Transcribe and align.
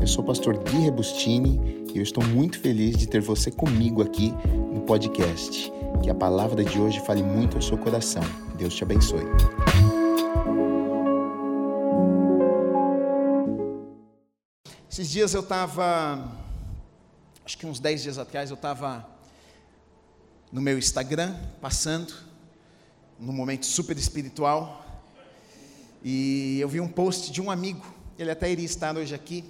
Eu 0.00 0.06
sou 0.06 0.22
o 0.24 0.26
pastor 0.26 0.58
Gui 0.58 0.78
Rebustini 0.78 1.84
e 1.94 1.98
eu 1.98 2.02
estou 2.02 2.24
muito 2.24 2.58
feliz 2.58 2.96
de 2.96 3.06
ter 3.06 3.20
você 3.20 3.50
comigo 3.50 4.02
aqui 4.02 4.32
no 4.72 4.80
podcast. 4.82 5.72
Que 6.02 6.10
a 6.10 6.14
palavra 6.14 6.64
de 6.64 6.80
hoje 6.80 7.00
fale 7.00 7.22
muito 7.22 7.56
ao 7.56 7.62
seu 7.62 7.78
coração. 7.78 8.22
Deus 8.56 8.74
te 8.74 8.84
abençoe. 8.84 9.24
Esses 14.90 15.08
dias 15.10 15.32
eu 15.32 15.40
estava, 15.40 16.30
acho 17.44 17.56
que 17.56 17.66
uns 17.66 17.80
10 17.80 18.02
dias 18.02 18.18
atrás, 18.18 18.50
eu 18.50 18.56
estava 18.56 19.08
no 20.52 20.60
meu 20.60 20.78
Instagram, 20.78 21.34
passando, 21.62 22.12
num 23.18 23.32
momento 23.32 23.64
super 23.64 23.96
espiritual, 23.96 24.84
e 26.04 26.58
eu 26.60 26.68
vi 26.68 26.78
um 26.78 26.88
post 26.88 27.32
de 27.32 27.40
um 27.40 27.50
amigo, 27.50 27.86
ele 28.18 28.30
até 28.30 28.50
iria 28.50 28.64
estar 28.64 28.96
hoje 28.96 29.14
aqui, 29.14 29.44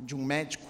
de 0.00 0.14
um 0.14 0.24
médico, 0.24 0.66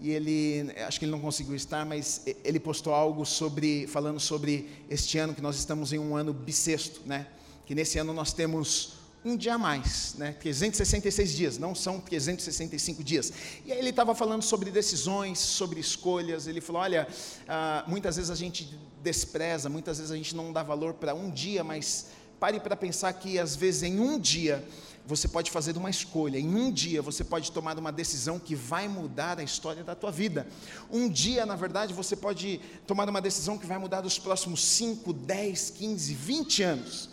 e 0.00 0.10
ele, 0.10 0.72
acho 0.86 0.98
que 0.98 1.04
ele 1.04 1.12
não 1.12 1.20
conseguiu 1.20 1.54
estar, 1.54 1.86
mas 1.86 2.22
ele 2.44 2.58
postou 2.58 2.92
algo 2.92 3.24
sobre, 3.24 3.86
falando 3.86 4.18
sobre 4.18 4.68
este 4.90 5.18
ano, 5.18 5.34
que 5.34 5.40
nós 5.40 5.56
estamos 5.56 5.92
em 5.92 5.98
um 5.98 6.16
ano 6.16 6.32
bissexto, 6.32 7.00
né? 7.06 7.26
Que 7.64 7.74
nesse 7.74 7.98
ano 7.98 8.12
nós 8.12 8.32
temos 8.32 8.94
um 9.24 9.36
dia 9.36 9.54
a 9.54 9.58
mais, 9.58 10.14
né? 10.18 10.32
366 10.32 11.32
dias, 11.32 11.58
não 11.58 11.74
são 11.74 11.98
365 11.98 13.02
dias. 13.02 13.32
E 13.64 13.72
aí 13.72 13.78
ele 13.78 13.90
estava 13.90 14.14
falando 14.14 14.42
sobre 14.42 14.70
decisões, 14.70 15.38
sobre 15.38 15.80
escolhas. 15.80 16.46
Ele 16.46 16.60
falou: 16.60 16.82
olha, 16.82 17.08
ah, 17.48 17.84
muitas 17.86 18.16
vezes 18.16 18.30
a 18.30 18.34
gente 18.34 18.78
despreza, 19.02 19.70
muitas 19.70 19.98
vezes 19.98 20.12
a 20.12 20.16
gente 20.16 20.36
não 20.36 20.52
dá 20.52 20.62
valor 20.62 20.94
para 20.94 21.14
um 21.14 21.30
dia, 21.30 21.64
mas 21.64 22.08
pare 22.38 22.60
para 22.60 22.76
pensar 22.76 23.12
que 23.14 23.38
às 23.38 23.56
vezes 23.56 23.84
em 23.84 23.98
um 23.98 24.18
dia 24.18 24.62
você 25.06 25.28
pode 25.28 25.50
fazer 25.50 25.76
uma 25.76 25.90
escolha, 25.90 26.38
em 26.38 26.54
um 26.54 26.72
dia 26.72 27.02
você 27.02 27.22
pode 27.22 27.52
tomar 27.52 27.78
uma 27.78 27.92
decisão 27.92 28.38
que 28.38 28.54
vai 28.54 28.88
mudar 28.88 29.38
a 29.38 29.42
história 29.42 29.84
da 29.84 29.94
tua 29.94 30.10
vida. 30.10 30.46
Um 30.90 31.08
dia, 31.08 31.44
na 31.44 31.56
verdade, 31.56 31.92
você 31.92 32.16
pode 32.16 32.60
tomar 32.86 33.08
uma 33.08 33.20
decisão 33.20 33.58
que 33.58 33.66
vai 33.66 33.76
mudar 33.78 34.04
os 34.06 34.18
próximos 34.18 34.62
5, 34.62 35.12
10, 35.12 35.70
15, 35.70 36.14
20 36.14 36.62
anos. 36.62 37.10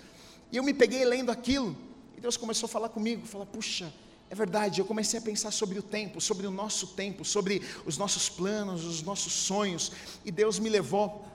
E 0.52 0.58
eu 0.58 0.64
me 0.64 0.74
peguei 0.74 1.04
lendo 1.04 1.32
aquilo, 1.32 1.76
e 2.18 2.22
Deus 2.22 2.38
começou 2.38 2.68
a 2.68 2.70
falar 2.70 2.90
comigo, 2.90 3.28
falar, 3.28 3.46
puxa, 3.46 3.94
é 4.30 4.36
verdade, 4.36 4.80
eu 4.80 4.86
comecei 4.86 5.20
a 5.20 5.22
pensar 5.22 5.52
sobre 5.52 5.78
o 5.78 5.84
tempo, 5.84 6.22
sobre 6.22 6.48
o 6.48 6.52
nosso 6.52 6.88
tempo, 6.88 7.26
sobre 7.26 7.62
os 7.86 7.98
nossos 7.98 8.30
planos, 8.30 8.86
os 8.86 9.02
nossos 9.02 9.34
sonhos, 9.34 9.92
e 10.24 10.32
Deus 10.32 10.60
me 10.60 10.70
levou 10.70 11.26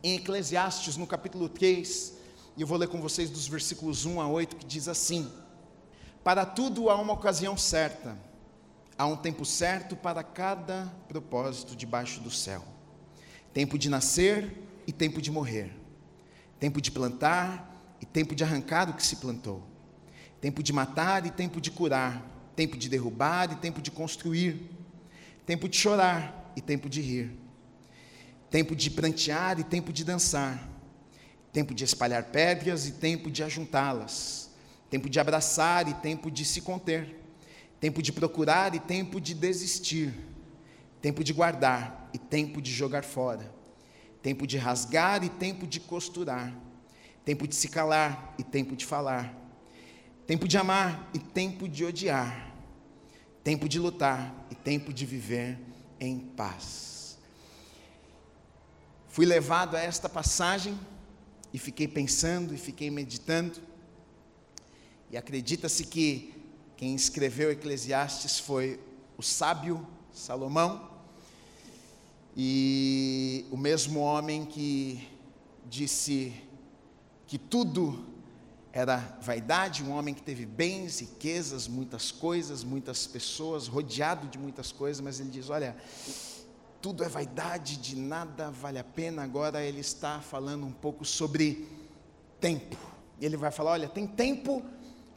em 0.00 0.14
Eclesiastes, 0.16 0.96
no 0.96 1.08
capítulo 1.08 1.48
3, 1.48 2.12
e 2.56 2.60
eu 2.60 2.66
vou 2.66 2.78
ler 2.78 2.88
com 2.88 3.00
vocês 3.00 3.30
dos 3.30 3.48
versículos 3.48 4.04
1 4.04 4.20
a 4.20 4.28
8, 4.28 4.56
que 4.56 4.66
diz 4.66 4.86
assim: 4.86 5.28
Para 6.24 6.46
tudo 6.46 6.88
há 6.88 7.00
uma 7.00 7.14
ocasião 7.14 7.56
certa, 7.56 8.16
há 8.96 9.06
um 9.06 9.16
tempo 9.16 9.44
certo 9.44 9.96
para 9.96 10.22
cada 10.22 10.92
propósito 11.08 11.74
debaixo 11.74 12.20
do 12.20 12.30
céu: 12.30 12.64
tempo 13.52 13.76
de 13.76 13.88
nascer 13.88 14.56
e 14.86 14.92
tempo 14.92 15.20
de 15.20 15.30
morrer, 15.30 15.72
tempo 16.60 16.80
de 16.80 16.90
plantar 16.90 17.68
e 18.00 18.06
tempo 18.06 18.34
de 18.34 18.44
arrancar 18.44 18.88
o 18.88 18.94
que 18.94 19.04
se 19.04 19.16
plantou. 19.16 19.62
Tempo 20.40 20.60
de 20.60 20.72
matar 20.72 21.24
e 21.24 21.30
tempo 21.30 21.60
de 21.60 21.70
curar, 21.70 22.20
tempo 22.56 22.76
de 22.76 22.88
derrubar 22.88 23.52
e 23.52 23.56
tempo 23.56 23.80
de 23.80 23.92
construir, 23.92 24.70
tempo 25.46 25.68
de 25.68 25.76
chorar 25.76 26.52
e 26.56 26.60
tempo 26.60 26.88
de 26.88 27.00
rir, 27.00 27.38
tempo 28.50 28.74
de 28.74 28.90
prantear 28.90 29.60
e 29.60 29.64
tempo 29.64 29.92
de 29.92 30.04
dançar, 30.04 30.68
tempo 31.52 31.72
de 31.72 31.84
espalhar 31.84 32.24
pedras 32.24 32.88
e 32.88 32.92
tempo 32.92 33.30
de 33.30 33.44
ajuntá-las, 33.44 34.41
tempo 34.92 35.08
de 35.08 35.18
abraçar 35.18 35.88
e 35.88 35.94
tempo 35.94 36.30
de 36.30 36.44
se 36.44 36.60
conter, 36.60 37.16
tempo 37.80 38.02
de 38.02 38.12
procurar 38.12 38.74
e 38.74 38.78
tempo 38.78 39.18
de 39.18 39.32
desistir, 39.32 40.12
tempo 41.00 41.24
de 41.24 41.32
guardar 41.32 42.10
e 42.12 42.18
tempo 42.18 42.60
de 42.60 42.70
jogar 42.70 43.02
fora, 43.02 43.50
tempo 44.20 44.46
de 44.46 44.58
rasgar 44.58 45.24
e 45.24 45.30
tempo 45.30 45.66
de 45.66 45.80
costurar, 45.80 46.54
tempo 47.24 47.48
de 47.48 47.54
se 47.54 47.68
calar 47.68 48.34
e 48.38 48.44
tempo 48.44 48.76
de 48.76 48.84
falar. 48.84 49.34
Tempo 50.26 50.46
de 50.46 50.58
amar 50.58 51.08
e 51.14 51.18
tempo 51.18 51.66
de 51.66 51.86
odiar, 51.86 52.54
tempo 53.42 53.70
de 53.70 53.78
lutar 53.78 54.46
e 54.50 54.54
tempo 54.54 54.92
de 54.92 55.06
viver 55.06 55.58
em 55.98 56.18
paz. 56.18 57.16
Fui 59.08 59.24
levado 59.24 59.74
a 59.74 59.80
esta 59.80 60.06
passagem 60.06 60.78
e 61.50 61.58
fiquei 61.58 61.88
pensando 61.88 62.54
e 62.54 62.58
fiquei 62.58 62.90
meditando, 62.90 63.71
e 65.12 65.16
acredita-se 65.18 65.84
que 65.84 66.32
quem 66.74 66.94
escreveu 66.94 67.52
Eclesiastes 67.52 68.38
foi 68.38 68.80
o 69.18 69.22
sábio 69.22 69.86
Salomão, 70.10 70.90
e 72.34 73.44
o 73.50 73.56
mesmo 73.58 74.00
homem 74.00 74.46
que 74.46 75.06
disse 75.66 76.32
que 77.26 77.36
tudo 77.36 78.06
era 78.72 79.18
vaidade, 79.20 79.84
um 79.84 79.92
homem 79.92 80.14
que 80.14 80.22
teve 80.22 80.46
bens, 80.46 81.00
riquezas, 81.00 81.68
muitas 81.68 82.10
coisas, 82.10 82.64
muitas 82.64 83.06
pessoas, 83.06 83.68
rodeado 83.68 84.26
de 84.28 84.38
muitas 84.38 84.72
coisas, 84.72 85.02
mas 85.02 85.20
ele 85.20 85.28
diz: 85.28 85.50
Olha, 85.50 85.76
tudo 86.80 87.04
é 87.04 87.08
vaidade, 87.08 87.76
de 87.76 87.94
nada 87.96 88.50
vale 88.50 88.78
a 88.78 88.84
pena. 88.84 89.22
Agora 89.22 89.62
ele 89.62 89.80
está 89.80 90.22
falando 90.22 90.64
um 90.64 90.72
pouco 90.72 91.04
sobre 91.04 91.68
tempo. 92.40 92.78
Ele 93.20 93.36
vai 93.36 93.50
falar: 93.50 93.72
Olha, 93.72 93.88
tem 93.90 94.06
tempo 94.06 94.64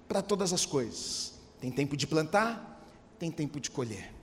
para 0.08 0.22
todas 0.22 0.54
as 0.54 0.66
coisas. 0.66 1.34
Tem 1.60 1.72
tempo 1.72 1.96
de 1.98 2.06
plantar, 2.06 2.88
tem 3.18 3.32
tempo 3.32 3.60
de 3.60 3.72
colher. 3.72 4.14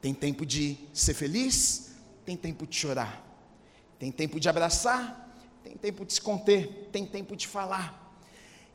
Tem 0.00 0.14
tempo 0.14 0.46
de 0.46 0.78
ser 0.92 1.14
feliz, 1.14 1.92
tem 2.24 2.36
tempo 2.36 2.66
de 2.66 2.76
chorar. 2.76 3.26
Tem 3.98 4.10
tempo 4.10 4.40
de 4.40 4.48
abraçar, 4.48 5.36
tem 5.62 5.76
tempo 5.76 6.04
de 6.04 6.14
se 6.14 6.20
conter, 6.20 6.88
tem 6.90 7.04
tempo 7.04 7.36
de 7.36 7.46
falar 7.46 8.00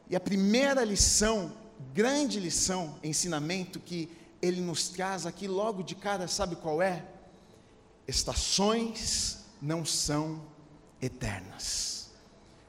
e 0.09 0.15
a 0.15 0.19
primeira 0.19 0.83
lição, 0.83 1.51
grande 1.93 2.39
lição, 2.39 2.99
ensinamento 3.03 3.79
que 3.79 4.09
ele 4.41 4.61
nos 4.61 4.89
traz 4.89 5.25
aqui 5.25 5.47
logo 5.47 5.81
de 5.81 5.95
cara, 5.95 6.27
sabe 6.27 6.55
qual 6.55 6.81
é? 6.81 7.03
Estações 8.07 9.39
não 9.61 9.83
são 9.83 10.41
eternas. 11.01 12.11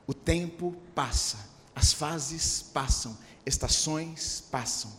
O 0.06 0.14
tempo 0.14 0.75
passa, 0.94 1.38
as 1.75 1.92
fases 1.92 2.62
passam, 2.62 3.16
estações 3.46 4.42
passam. 4.50 4.92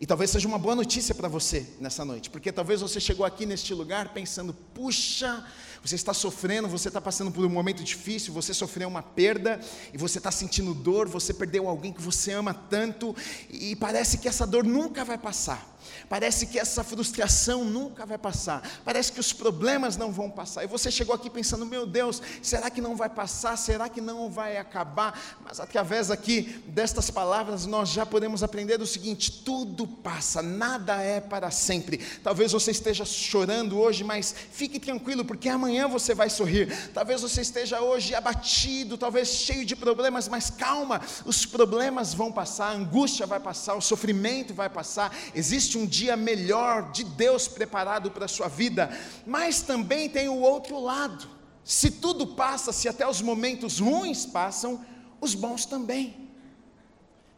E 0.00 0.06
talvez 0.06 0.30
seja 0.30 0.48
uma 0.48 0.58
boa 0.58 0.74
notícia 0.74 1.14
para 1.14 1.28
você 1.28 1.64
nessa 1.78 2.04
noite, 2.04 2.28
porque 2.28 2.50
talvez 2.50 2.80
você 2.80 2.98
chegou 2.98 3.24
aqui 3.24 3.46
neste 3.46 3.72
lugar 3.72 4.12
pensando: 4.12 4.52
puxa, 4.74 5.46
você 5.80 5.94
está 5.94 6.12
sofrendo, 6.12 6.66
você 6.66 6.88
está 6.88 7.00
passando 7.00 7.30
por 7.30 7.46
um 7.46 7.48
momento 7.48 7.84
difícil, 7.84 8.34
você 8.34 8.52
sofreu 8.52 8.88
uma 8.88 9.02
perda 9.02 9.60
e 9.94 9.96
você 9.96 10.18
está 10.18 10.32
sentindo 10.32 10.74
dor, 10.74 11.08
você 11.08 11.32
perdeu 11.32 11.68
alguém 11.68 11.92
que 11.92 12.02
você 12.02 12.32
ama 12.32 12.52
tanto 12.52 13.14
e 13.48 13.76
parece 13.76 14.18
que 14.18 14.26
essa 14.26 14.44
dor 14.44 14.64
nunca 14.64 15.04
vai 15.04 15.16
passar. 15.16 15.71
Parece 16.08 16.46
que 16.46 16.58
essa 16.58 16.84
frustração 16.84 17.64
nunca 17.64 18.04
vai 18.04 18.18
passar. 18.18 18.62
Parece 18.84 19.12
que 19.12 19.20
os 19.20 19.32
problemas 19.32 19.96
não 19.96 20.12
vão 20.12 20.30
passar. 20.30 20.64
E 20.64 20.66
você 20.66 20.90
chegou 20.90 21.14
aqui 21.14 21.30
pensando: 21.30 21.66
meu 21.66 21.86
Deus, 21.86 22.22
será 22.42 22.70
que 22.70 22.80
não 22.80 22.96
vai 22.96 23.08
passar? 23.08 23.56
Será 23.56 23.88
que 23.88 24.00
não 24.00 24.30
vai 24.30 24.56
acabar? 24.56 25.38
Mas 25.44 25.60
através 25.60 26.10
aqui 26.10 26.62
destas 26.66 27.10
palavras, 27.10 27.66
nós 27.66 27.88
já 27.88 28.04
podemos 28.04 28.42
aprender 28.42 28.80
o 28.80 28.86
seguinte: 28.86 29.42
tudo 29.44 29.86
passa, 29.86 30.42
nada 30.42 31.00
é 31.02 31.20
para 31.20 31.50
sempre. 31.50 31.98
Talvez 32.22 32.52
você 32.52 32.70
esteja 32.70 33.04
chorando 33.04 33.78
hoje, 33.78 34.04
mas 34.04 34.34
fique 34.52 34.78
tranquilo, 34.78 35.24
porque 35.24 35.48
amanhã 35.48 35.88
você 35.88 36.14
vai 36.14 36.30
sorrir. 36.30 36.90
Talvez 36.92 37.22
você 37.22 37.40
esteja 37.40 37.80
hoje 37.80 38.14
abatido, 38.14 38.98
talvez 38.98 39.28
cheio 39.28 39.64
de 39.64 39.74
problemas, 39.74 40.28
mas 40.28 40.50
calma, 40.50 41.00
os 41.24 41.46
problemas 41.46 42.14
vão 42.14 42.30
passar, 42.30 42.66
a 42.66 42.72
angústia 42.72 43.26
vai 43.26 43.40
passar, 43.40 43.74
o 43.74 43.80
sofrimento 43.80 44.54
vai 44.54 44.68
passar. 44.68 45.14
Existe 45.34 45.78
um 45.78 45.81
dia 45.86 46.16
melhor 46.16 46.90
de 46.92 47.04
Deus 47.04 47.48
preparado 47.48 48.10
para 48.10 48.24
a 48.24 48.28
sua 48.28 48.48
vida, 48.48 48.90
mas 49.26 49.62
também 49.62 50.08
tem 50.08 50.28
o 50.28 50.40
outro 50.40 50.80
lado. 50.80 51.28
Se 51.64 51.90
tudo 51.90 52.26
passa, 52.26 52.72
se 52.72 52.88
até 52.88 53.08
os 53.08 53.20
momentos 53.20 53.78
ruins 53.78 54.26
passam, 54.26 54.84
os 55.20 55.34
bons 55.34 55.64
também. 55.64 56.30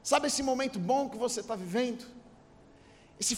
Sabe 0.03 0.27
esse 0.27 0.43
momento 0.43 0.79
bom 0.79 1.09
que 1.09 1.17
você 1.17 1.41
está 1.41 1.55
vivendo? 1.55 2.05
Esse, 3.19 3.37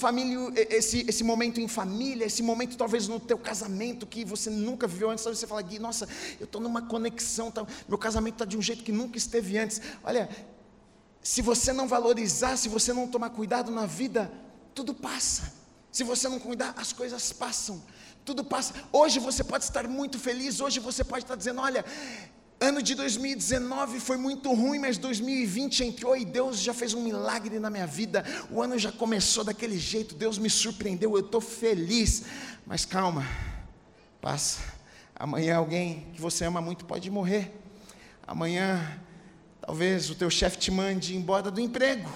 esse, 0.70 1.04
esse 1.08 1.22
momento 1.22 1.60
em 1.60 1.68
família, 1.68 2.24
esse 2.24 2.42
momento 2.42 2.76
talvez 2.76 3.06
no 3.08 3.20
teu 3.20 3.38
casamento 3.38 4.06
que 4.06 4.24
você 4.24 4.48
nunca 4.48 4.86
viveu 4.86 5.10
antes, 5.10 5.22
talvez 5.22 5.38
você 5.38 5.46
fala, 5.46 5.62
Gui, 5.62 5.78
nossa, 5.78 6.08
eu 6.40 6.44
estou 6.44 6.60
numa 6.60 6.82
conexão, 6.82 7.50
tá, 7.50 7.66
meu 7.88 7.98
casamento 7.98 8.34
está 8.34 8.44
de 8.44 8.56
um 8.56 8.62
jeito 8.62 8.82
que 8.82 8.92
nunca 8.92 9.18
esteve 9.18 9.58
antes. 9.58 9.80
Olha, 10.02 10.28
se 11.22 11.42
você 11.42 11.72
não 11.72 11.86
valorizar, 11.86 12.56
se 12.56 12.68
você 12.68 12.92
não 12.92 13.06
tomar 13.06 13.30
cuidado 13.30 13.70
na 13.70 13.84
vida, 13.84 14.30
tudo 14.76 14.92
passa. 14.92 15.54
Se 15.90 16.04
você 16.04 16.28
não 16.28 16.38
cuidar, 16.38 16.74
as 16.76 16.92
coisas 16.92 17.32
passam. 17.32 17.82
Tudo 18.26 18.44
passa. 18.44 18.74
Hoje 18.92 19.18
você 19.18 19.42
pode 19.42 19.64
estar 19.64 19.88
muito 19.88 20.18
feliz, 20.18 20.60
hoje 20.60 20.78
você 20.78 21.02
pode 21.02 21.24
estar 21.24 21.34
dizendo: 21.34 21.62
olha, 21.62 21.82
Ano 22.58 22.82
de 22.82 22.94
2019 22.94 24.00
foi 24.00 24.16
muito 24.16 24.50
ruim, 24.52 24.78
mas 24.78 24.96
2020 24.96 25.84
entrou 25.84 26.16
e 26.16 26.24
Deus 26.24 26.58
já 26.58 26.72
fez 26.72 26.94
um 26.94 27.02
milagre 27.02 27.58
na 27.58 27.68
minha 27.68 27.86
vida. 27.86 28.24
O 28.50 28.62
ano 28.62 28.78
já 28.78 28.90
começou 28.90 29.44
daquele 29.44 29.78
jeito, 29.78 30.14
Deus 30.14 30.38
me 30.38 30.48
surpreendeu, 30.48 31.12
eu 31.16 31.20
estou 31.20 31.40
feliz. 31.40 32.24
Mas 32.66 32.86
calma, 32.86 33.26
passa. 34.22 34.60
Amanhã 35.14 35.56
alguém 35.56 36.06
que 36.14 36.20
você 36.20 36.46
ama 36.46 36.62
muito 36.62 36.86
pode 36.86 37.10
morrer. 37.10 37.54
Amanhã 38.26 39.00
talvez 39.60 40.08
o 40.08 40.14
teu 40.14 40.30
chefe 40.30 40.56
te 40.56 40.70
mande 40.70 41.14
embora 41.14 41.50
do 41.50 41.60
emprego. 41.60 42.10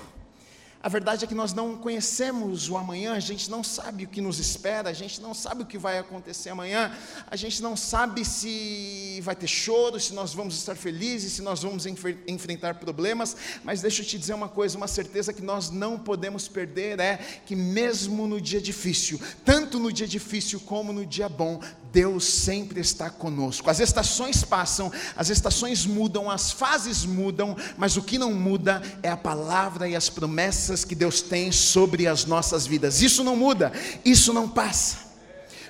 A 0.83 0.89
verdade 0.89 1.27
é 1.27 1.29
que 1.29 1.35
nós 1.35 1.53
não 1.53 1.77
conhecemos 1.77 2.71
o 2.71 2.77
amanhã, 2.77 3.13
a 3.13 3.21
gente 3.21 3.51
não 3.51 3.63
sabe 3.63 4.05
o 4.05 4.09
que 4.09 4.19
nos 4.23 4.39
espera, 4.39 4.89
a 4.89 4.95
gente 4.95 5.21
não 5.21 5.35
sabe 5.35 5.63
o 5.63 5.67
que 5.67 5.77
vai 5.77 5.99
acontecer 5.99 6.49
amanhã, 6.49 6.97
a 7.31 7.37
gente 7.37 7.63
não 7.63 7.77
sabe 7.77 8.25
se 8.25 9.21
vai 9.23 9.37
ter 9.37 9.47
choro, 9.47 10.01
se 10.01 10.15
nós 10.15 10.33
vamos 10.33 10.55
estar 10.57 10.75
felizes, 10.75 11.35
se 11.35 11.43
nós 11.43 11.63
vamos 11.63 11.85
enfrentar 12.27 12.77
problemas, 12.77 13.37
mas 13.63 13.83
deixa 13.83 14.01
eu 14.01 14.07
te 14.07 14.19
dizer 14.19 14.33
uma 14.33 14.49
coisa: 14.49 14.79
uma 14.79 14.89
certeza 14.89 15.35
que 15.35 15.43
nós 15.43 15.69
não 15.69 15.99
podemos 15.99 16.49
perder 16.49 16.99
é 16.99 17.19
que, 17.45 17.55
mesmo 17.55 18.27
no 18.27 18.41
dia 18.41 18.61
difícil, 18.61 19.21
tanto 19.45 19.79
no 19.79 19.93
dia 19.93 20.09
difícil 20.09 20.61
como 20.61 20.95
no 20.95 21.05
dia 21.05 21.29
bom, 21.29 21.61
Deus 21.93 22.25
sempre 22.25 22.81
está 22.81 23.11
conosco. 23.11 23.69
As 23.69 23.81
estações 23.81 24.45
passam, 24.45 24.93
as 25.17 25.29
estações 25.29 25.85
mudam, 25.87 26.31
as 26.31 26.53
fases 26.53 27.05
mudam, 27.05 27.57
mas 27.77 27.97
o 27.97 28.03
que 28.03 28.19
não 28.19 28.33
muda 28.33 28.83
é 29.03 29.09
a 29.09 29.17
palavra 29.17 29.89
e 29.89 29.97
as 29.97 30.09
promessas 30.09 30.85
que 30.85 30.95
Deus 30.95 31.21
tem 31.21 31.51
sobre 31.51 32.07
as 32.07 32.25
nossas 32.25 32.67
vidas. 32.67 33.03
Isso 33.03 33.25
não 33.25 33.37
muda, 33.37 33.73
isso 34.05 34.33
não 34.33 34.49
passa. 34.49 35.11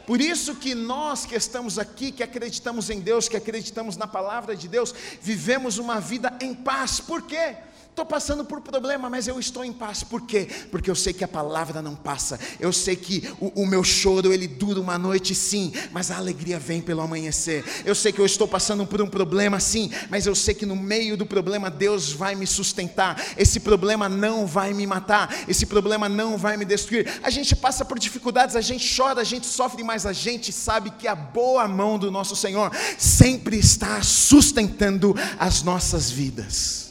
Por 0.07 0.21
isso 0.21 0.57
que 0.57 0.75
nós 0.75 1.25
que 1.25 1.37
estamos 1.37 1.79
aqui, 1.79 2.11
que 2.11 2.23
acreditamos 2.23 2.91
em 2.91 3.01
Deus, 3.01 3.29
que 3.29 3.37
acreditamos 3.37 3.97
na 3.97 4.07
palavra 4.07 4.57
de 4.57 4.67
Deus, 4.67 4.95
vivemos 5.23 5.79
uma 5.79 6.01
vida 6.01 6.37
em 6.41 6.53
paz. 6.55 6.99
Por 6.99 7.23
quê? 7.23 7.55
Estou 8.01 8.09
passando 8.09 8.47
por 8.47 8.63
problema, 8.63 9.11
mas 9.11 9.29
eu 9.29 9.39
estou 9.39 9.63
em 9.63 9.75
paz. 9.75 10.03
Por 10.03 10.23
quê? 10.23 10.49
Porque 10.71 10.91
eu 10.91 10.95
sei 10.95 11.13
que 11.13 11.23
a 11.23 11.29
palavra 11.29 11.83
não 11.83 11.95
passa. 11.95 12.41
Eu 12.59 12.73
sei 12.73 12.97
que 12.97 13.31
o, 13.39 13.61
o, 13.61 13.67
meu 13.67 13.85
choro 13.85 14.33
ele 14.33 14.49
dura 14.49 14.81
uma 14.81 14.97
noite, 14.97 15.35
sim, 15.35 15.71
mas 15.93 16.11
a 16.11 16.17
alegria 16.17 16.59
vem 16.59 16.81
pelo 16.81 17.03
amanhecer. 17.03 17.63
Eu 17.85 17.95
sei 17.95 18.11
que 18.11 18.19
eu 18.19 18.25
estou 18.25 18.49
passando 18.49 18.87
por 18.87 19.03
um 19.03 19.07
problema, 19.07 19.61
sim, 19.61 19.93
mas 20.09 20.25
eu 20.25 20.35
sei 20.35 20.55
que 20.55 20.65
no 20.65 20.75
meio 20.75 21.15
do 21.15 21.27
problema 21.27 21.69
Deus 21.69 22.11
vai 22.11 22.35
me 22.35 22.47
sustentar. 22.47 23.23
Esse 23.37 23.61
problema 23.61 24.09
não 24.09 24.47
vai 24.47 24.73
me 24.73 24.87
matar. 24.87 25.45
Esse 25.47 25.67
problema 25.67 26.09
não 26.09 26.39
vai 26.39 26.57
me 26.57 26.65
destruir. 26.65 27.21
A 27.23 27.29
gente 27.29 27.55
passa 27.55 27.85
por 27.85 27.99
dificuldades, 27.99 28.57
a 28.57 28.63
gente 28.63 28.97
chora, 28.97 29.21
a 29.21 29.25
gente 29.25 29.47
sofre, 29.47 29.85
mas 29.85 30.07
a 30.07 30.15
gente 30.15 30.55
sabe 30.55 30.89
que 30.89 31.07
a 31.07 31.15
boa 31.15 31.69
mão 31.69 31.99
do 31.99 32.11
nosso 32.11 32.35
Senhor 32.35 32.75
sempre 32.97 33.59
está 33.59 34.01
sustentando 34.01 35.15
as 35.39 35.63
nossas 35.63 36.11
vidas. 36.11 36.90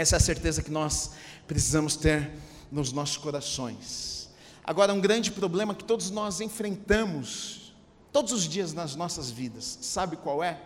Essa 0.00 0.16
é 0.16 0.18
a 0.18 0.20
certeza 0.20 0.62
que 0.62 0.70
nós 0.70 1.10
precisamos 1.46 1.94
ter 1.94 2.30
nos 2.72 2.90
nossos 2.90 3.18
corações. 3.18 4.30
Agora, 4.64 4.94
um 4.94 5.00
grande 5.00 5.30
problema 5.30 5.74
que 5.74 5.84
todos 5.84 6.10
nós 6.10 6.40
enfrentamos 6.40 7.74
todos 8.10 8.32
os 8.32 8.48
dias 8.48 8.72
nas 8.72 8.96
nossas 8.96 9.30
vidas, 9.30 9.78
sabe 9.82 10.16
qual 10.16 10.42
é? 10.42 10.58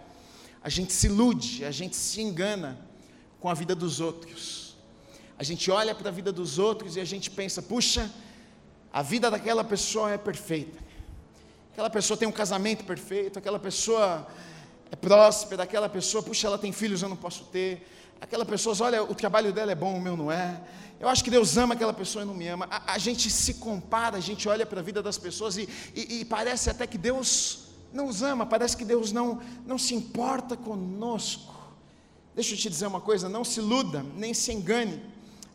A 0.63 0.69
gente 0.69 0.93
se 0.93 1.09
ilude, 1.09 1.65
a 1.65 1.73
gente 1.73 1.97
se 1.97 2.21
engana 2.21 2.79
com 3.41 3.51
a 3.51 3.55
vida 3.55 3.75
dos 3.75 3.99
outros. 3.99 4.77
A 5.37 5.43
gente 5.43 5.69
olha 5.69 5.97
para 5.97 6.11
a 6.11 6.13
vida 6.13 6.31
dos 6.31 6.61
outros 6.61 6.95
e 6.95 7.01
a 7.01 7.05
gente 7.05 7.29
pensa: 7.29 7.61
puxa, 7.61 8.09
a 8.93 9.03
vida 9.03 9.33
daquela 9.33 9.65
pessoa 9.65 10.13
é 10.13 10.17
perfeita. 10.17 10.79
Aquela 11.73 11.91
pessoa 11.91 12.17
tem 12.17 12.29
um 12.29 12.33
casamento 12.33 12.85
perfeito, 12.85 13.37
aquela 13.41 13.59
pessoa 13.59 14.29
é 14.93 14.95
próspera, 14.95 15.65
aquela 15.65 15.89
pessoa, 15.89 16.23
puxa, 16.23 16.47
ela 16.47 16.57
tem 16.57 16.71
filhos, 16.71 17.03
eu 17.03 17.09
não 17.09 17.17
posso 17.17 17.43
ter 17.47 17.85
aquela 18.25 18.45
pessoa, 18.47 18.75
olha, 18.81 19.03
o 19.03 19.15
trabalho 19.15 19.53
dela 19.53 19.71
é 19.71 19.75
bom, 19.75 19.99
o 19.99 20.01
meu 20.01 20.17
não 20.17 20.33
é. 20.33 20.59
Eu 20.99 21.09
acho 21.09 21.23
que 21.23 21.31
Deus 21.31 21.59
ama 21.59 21.75
aquela 21.75 21.93
pessoa 21.93 22.25
e 22.25 22.27
não 22.27 22.35
me 22.35 22.49
ama. 22.49 22.67
A, 22.71 22.95
a 22.95 22.99
gente 22.99 23.31
se 23.31 23.55
compara, 23.55 24.17
a 24.17 24.21
gente 24.21 24.49
olha 24.49 24.65
para 24.65 24.81
a 24.81 24.83
vida 24.83 25.03
das 25.03 25.19
pessoas 25.19 25.59
e, 25.59 25.69
e, 25.95 26.21
e, 26.21 26.25
parece 26.25 26.71
até 26.71 26.87
que 26.87 26.97
Deus 26.97 27.67
não 27.93 28.07
os 28.07 28.23
ama, 28.23 28.47
parece 28.47 28.77
que 28.77 28.85
Deus 28.85 29.13
não, 29.13 29.43
não 29.67 29.77
se 29.77 29.95
importa 29.95 30.57
conosco. 30.57 31.55
Deixa 32.35 32.55
eu 32.55 32.59
te 32.59 32.71
dizer 32.71 32.87
uma 32.87 33.01
coisa: 33.01 33.29
não 33.29 33.45
se 33.45 33.61
iluda, 33.61 34.03
nem 34.17 34.33
se 34.33 34.51
engane. 34.53 35.03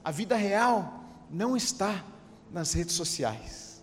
A 0.03 0.11
vida 0.11 0.35
real 0.35 1.03
não 1.29 1.57
está 1.57 2.05
nas 2.51 2.73
redes 2.73 2.95
sociais. 2.95 3.81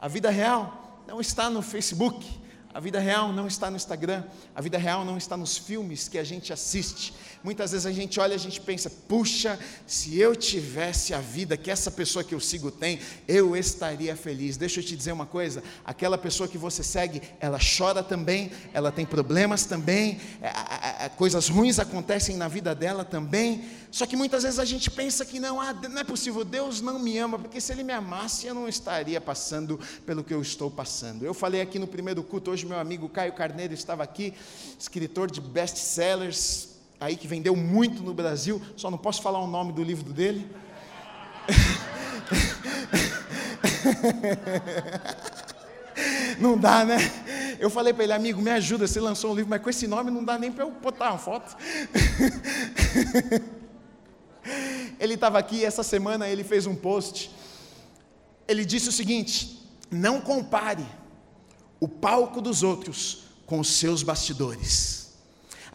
A 0.00 0.06
vida 0.06 0.30
real 0.30 1.02
não 1.08 1.20
está 1.20 1.50
no 1.50 1.60
Facebook. 1.60 2.24
A 2.72 2.80
vida 2.80 3.00
real 3.00 3.32
não 3.32 3.46
está 3.46 3.70
no 3.70 3.76
Instagram, 3.76 4.22
a 4.54 4.60
vida 4.60 4.76
real 4.76 5.04
não 5.04 5.16
está 5.16 5.36
nos 5.36 5.56
filmes 5.56 6.06
que 6.06 6.18
a 6.18 6.22
gente 6.22 6.52
assiste. 6.52 7.12
Muitas 7.42 7.72
vezes 7.72 7.86
a 7.86 7.92
gente 7.92 8.18
olha 8.18 8.34
a 8.34 8.38
gente 8.38 8.60
pensa: 8.60 8.90
puxa, 8.90 9.58
se 9.86 10.18
eu 10.18 10.34
tivesse 10.34 11.14
a 11.14 11.20
vida 11.20 11.56
que 11.56 11.70
essa 11.70 11.90
pessoa 11.90 12.24
que 12.24 12.34
eu 12.34 12.40
sigo 12.40 12.70
tem, 12.70 12.98
eu 13.26 13.56
estaria 13.56 14.14
feliz. 14.16 14.56
Deixa 14.56 14.80
eu 14.80 14.84
te 14.84 14.96
dizer 14.96 15.12
uma 15.12 15.26
coisa: 15.26 15.62
aquela 15.84 16.18
pessoa 16.18 16.48
que 16.48 16.58
você 16.58 16.82
segue, 16.82 17.22
ela 17.40 17.58
chora 17.58 18.02
também, 18.02 18.50
ela 18.72 18.90
tem 18.90 19.06
problemas 19.06 19.64
também, 19.64 20.20
é, 20.40 21.08
coisas 21.10 21.48
ruins 21.48 21.78
acontecem 21.78 22.36
na 22.36 22.48
vida 22.48 22.74
dela 22.74 23.04
também. 23.04 23.64
Só 23.90 24.04
que 24.04 24.16
muitas 24.16 24.42
vezes 24.42 24.58
a 24.58 24.64
gente 24.64 24.90
pensa 24.90 25.24
que 25.24 25.40
não, 25.40 25.60
ah, 25.60 25.72
não 25.72 26.00
é 26.00 26.04
possível, 26.04 26.44
Deus 26.44 26.80
não 26.80 26.98
me 26.98 27.16
ama, 27.18 27.38
porque 27.38 27.60
se 27.60 27.72
Ele 27.72 27.82
me 27.82 27.92
amasse, 27.92 28.46
eu 28.46 28.54
não 28.54 28.68
estaria 28.68 29.20
passando 29.20 29.80
pelo 30.04 30.22
que 30.22 30.34
eu 30.34 30.42
estou 30.42 30.70
passando. 30.70 31.24
Eu 31.24 31.32
falei 31.32 31.60
aqui 31.60 31.78
no 31.78 31.86
primeiro 31.86 32.22
culto, 32.22 32.50
hoje 32.50 32.66
meu 32.66 32.78
amigo 32.78 33.08
Caio 33.08 33.32
Carneiro 33.32 33.72
estava 33.72 34.02
aqui, 34.02 34.34
escritor 34.78 35.30
de 35.30 35.40
best-sellers, 35.40 36.77
aí 37.00 37.16
que 37.16 37.26
vendeu 37.26 37.56
muito 37.56 38.02
no 38.02 38.12
Brasil, 38.12 38.60
só 38.76 38.90
não 38.90 38.98
posso 38.98 39.22
falar 39.22 39.40
o 39.40 39.46
nome 39.46 39.72
do 39.72 39.82
livro 39.82 40.12
dele. 40.12 40.46
Não 46.38 46.56
dá, 46.56 46.84
né? 46.84 46.98
Eu 47.58 47.68
falei 47.68 47.92
para 47.92 48.04
ele, 48.04 48.12
amigo, 48.12 48.40
me 48.40 48.50
ajuda, 48.50 48.86
você 48.86 49.00
lançou 49.00 49.32
um 49.32 49.34
livro, 49.34 49.50
mas 49.50 49.60
com 49.60 49.68
esse 49.68 49.88
nome 49.88 50.10
não 50.10 50.24
dá 50.24 50.38
nem 50.38 50.52
para 50.52 50.64
eu 50.64 50.70
botar 50.70 51.10
uma 51.10 51.18
foto. 51.18 51.56
Ele 54.98 55.14
estava 55.14 55.38
aqui 55.38 55.64
essa 55.64 55.82
semana, 55.82 56.28
ele 56.28 56.42
fez 56.42 56.66
um 56.66 56.74
post. 56.74 57.30
Ele 58.46 58.64
disse 58.64 58.88
o 58.88 58.92
seguinte: 58.92 59.62
não 59.90 60.20
compare 60.20 60.84
o 61.78 61.86
palco 61.86 62.40
dos 62.40 62.62
outros 62.62 63.24
com 63.46 63.60
os 63.60 63.68
seus 63.68 64.02
bastidores. 64.02 64.97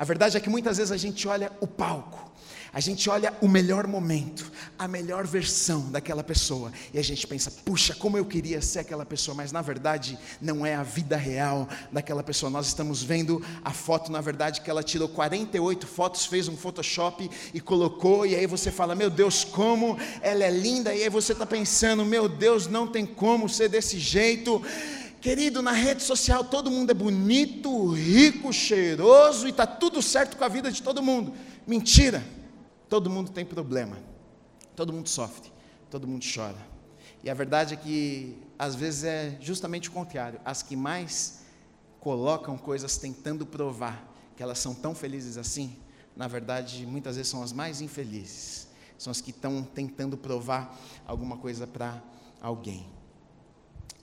A 0.03 0.05
verdade 0.05 0.35
é 0.35 0.39
que 0.41 0.49
muitas 0.49 0.75
vezes 0.75 0.91
a 0.91 0.97
gente 0.97 1.25
olha 1.29 1.49
o 1.61 1.65
palco, 1.65 2.29
a 2.73 2.81
gente 2.81 3.09
olha 3.09 3.33
o 3.39 3.47
melhor 3.47 3.87
momento, 3.87 4.51
a 4.77 4.85
melhor 4.85 5.25
versão 5.25 5.89
daquela 5.91 6.21
pessoa, 6.21 6.73
e 6.93 6.99
a 6.99 7.01
gente 7.01 7.25
pensa, 7.25 7.49
puxa, 7.63 7.95
como 7.95 8.17
eu 8.17 8.25
queria 8.25 8.61
ser 8.61 8.79
aquela 8.79 9.05
pessoa, 9.05 9.33
mas 9.33 9.53
na 9.53 9.61
verdade 9.61 10.19
não 10.41 10.65
é 10.65 10.75
a 10.75 10.83
vida 10.83 11.15
real 11.15 11.69
daquela 11.89 12.21
pessoa. 12.21 12.49
Nós 12.49 12.67
estamos 12.67 13.01
vendo 13.01 13.41
a 13.63 13.71
foto, 13.71 14.11
na 14.11 14.19
verdade, 14.19 14.59
que 14.59 14.69
ela 14.69 14.83
tirou 14.83 15.07
48 15.07 15.87
fotos, 15.87 16.25
fez 16.25 16.49
um 16.49 16.57
Photoshop 16.57 17.31
e 17.53 17.61
colocou, 17.61 18.25
e 18.25 18.35
aí 18.35 18.45
você 18.45 18.69
fala, 18.73 18.95
meu 18.95 19.09
Deus, 19.09 19.45
como 19.45 19.97
ela 20.21 20.43
é 20.43 20.51
linda, 20.51 20.93
e 20.93 21.03
aí 21.03 21.09
você 21.09 21.31
está 21.31 21.45
pensando, 21.45 22.03
meu 22.03 22.27
Deus, 22.27 22.67
não 22.67 22.87
tem 22.87 23.05
como 23.05 23.47
ser 23.47 23.69
desse 23.69 23.97
jeito. 23.97 24.61
Querido, 25.23 25.61
na 25.61 25.71
rede 25.71 26.03
social 26.03 26.43
todo 26.43 26.69
mundo 26.69 26.91
é 26.91 26.93
bonito, 26.93 27.93
rico, 27.93 28.51
cheiroso 28.51 29.47
e 29.47 29.51
está 29.51 29.65
tudo 29.65 30.01
certo 30.01 30.35
com 30.35 30.43
a 30.43 30.49
vida 30.49 30.69
de 30.69 30.83
todo 30.83 31.01
mundo. 31.01 31.33
Mentira! 31.65 32.21
Todo 32.89 33.09
mundo 33.09 33.31
tem 33.31 33.45
problema, 33.45 33.97
todo 34.75 34.91
mundo 34.91 35.07
sofre, 35.07 35.49
todo 35.89 36.05
mundo 36.05 36.25
chora. 36.25 36.57
E 37.23 37.29
a 37.29 37.33
verdade 37.33 37.73
é 37.73 37.77
que 37.77 38.37
às 38.59 38.75
vezes 38.75 39.05
é 39.05 39.37
justamente 39.39 39.87
o 39.87 39.93
contrário. 39.93 40.41
As 40.43 40.61
que 40.61 40.75
mais 40.75 41.43
colocam 42.01 42.57
coisas 42.57 42.97
tentando 42.97 43.45
provar 43.45 44.05
que 44.35 44.43
elas 44.43 44.59
são 44.59 44.75
tão 44.75 44.93
felizes 44.93 45.37
assim, 45.37 45.77
na 46.17 46.27
verdade, 46.27 46.85
muitas 46.85 47.15
vezes 47.15 47.31
são 47.31 47.41
as 47.41 47.53
mais 47.53 47.79
infelizes. 47.79 48.67
São 48.97 49.09
as 49.09 49.21
que 49.21 49.29
estão 49.29 49.63
tentando 49.63 50.17
provar 50.17 50.77
alguma 51.07 51.37
coisa 51.37 51.65
para 51.65 52.03
alguém. 52.41 52.85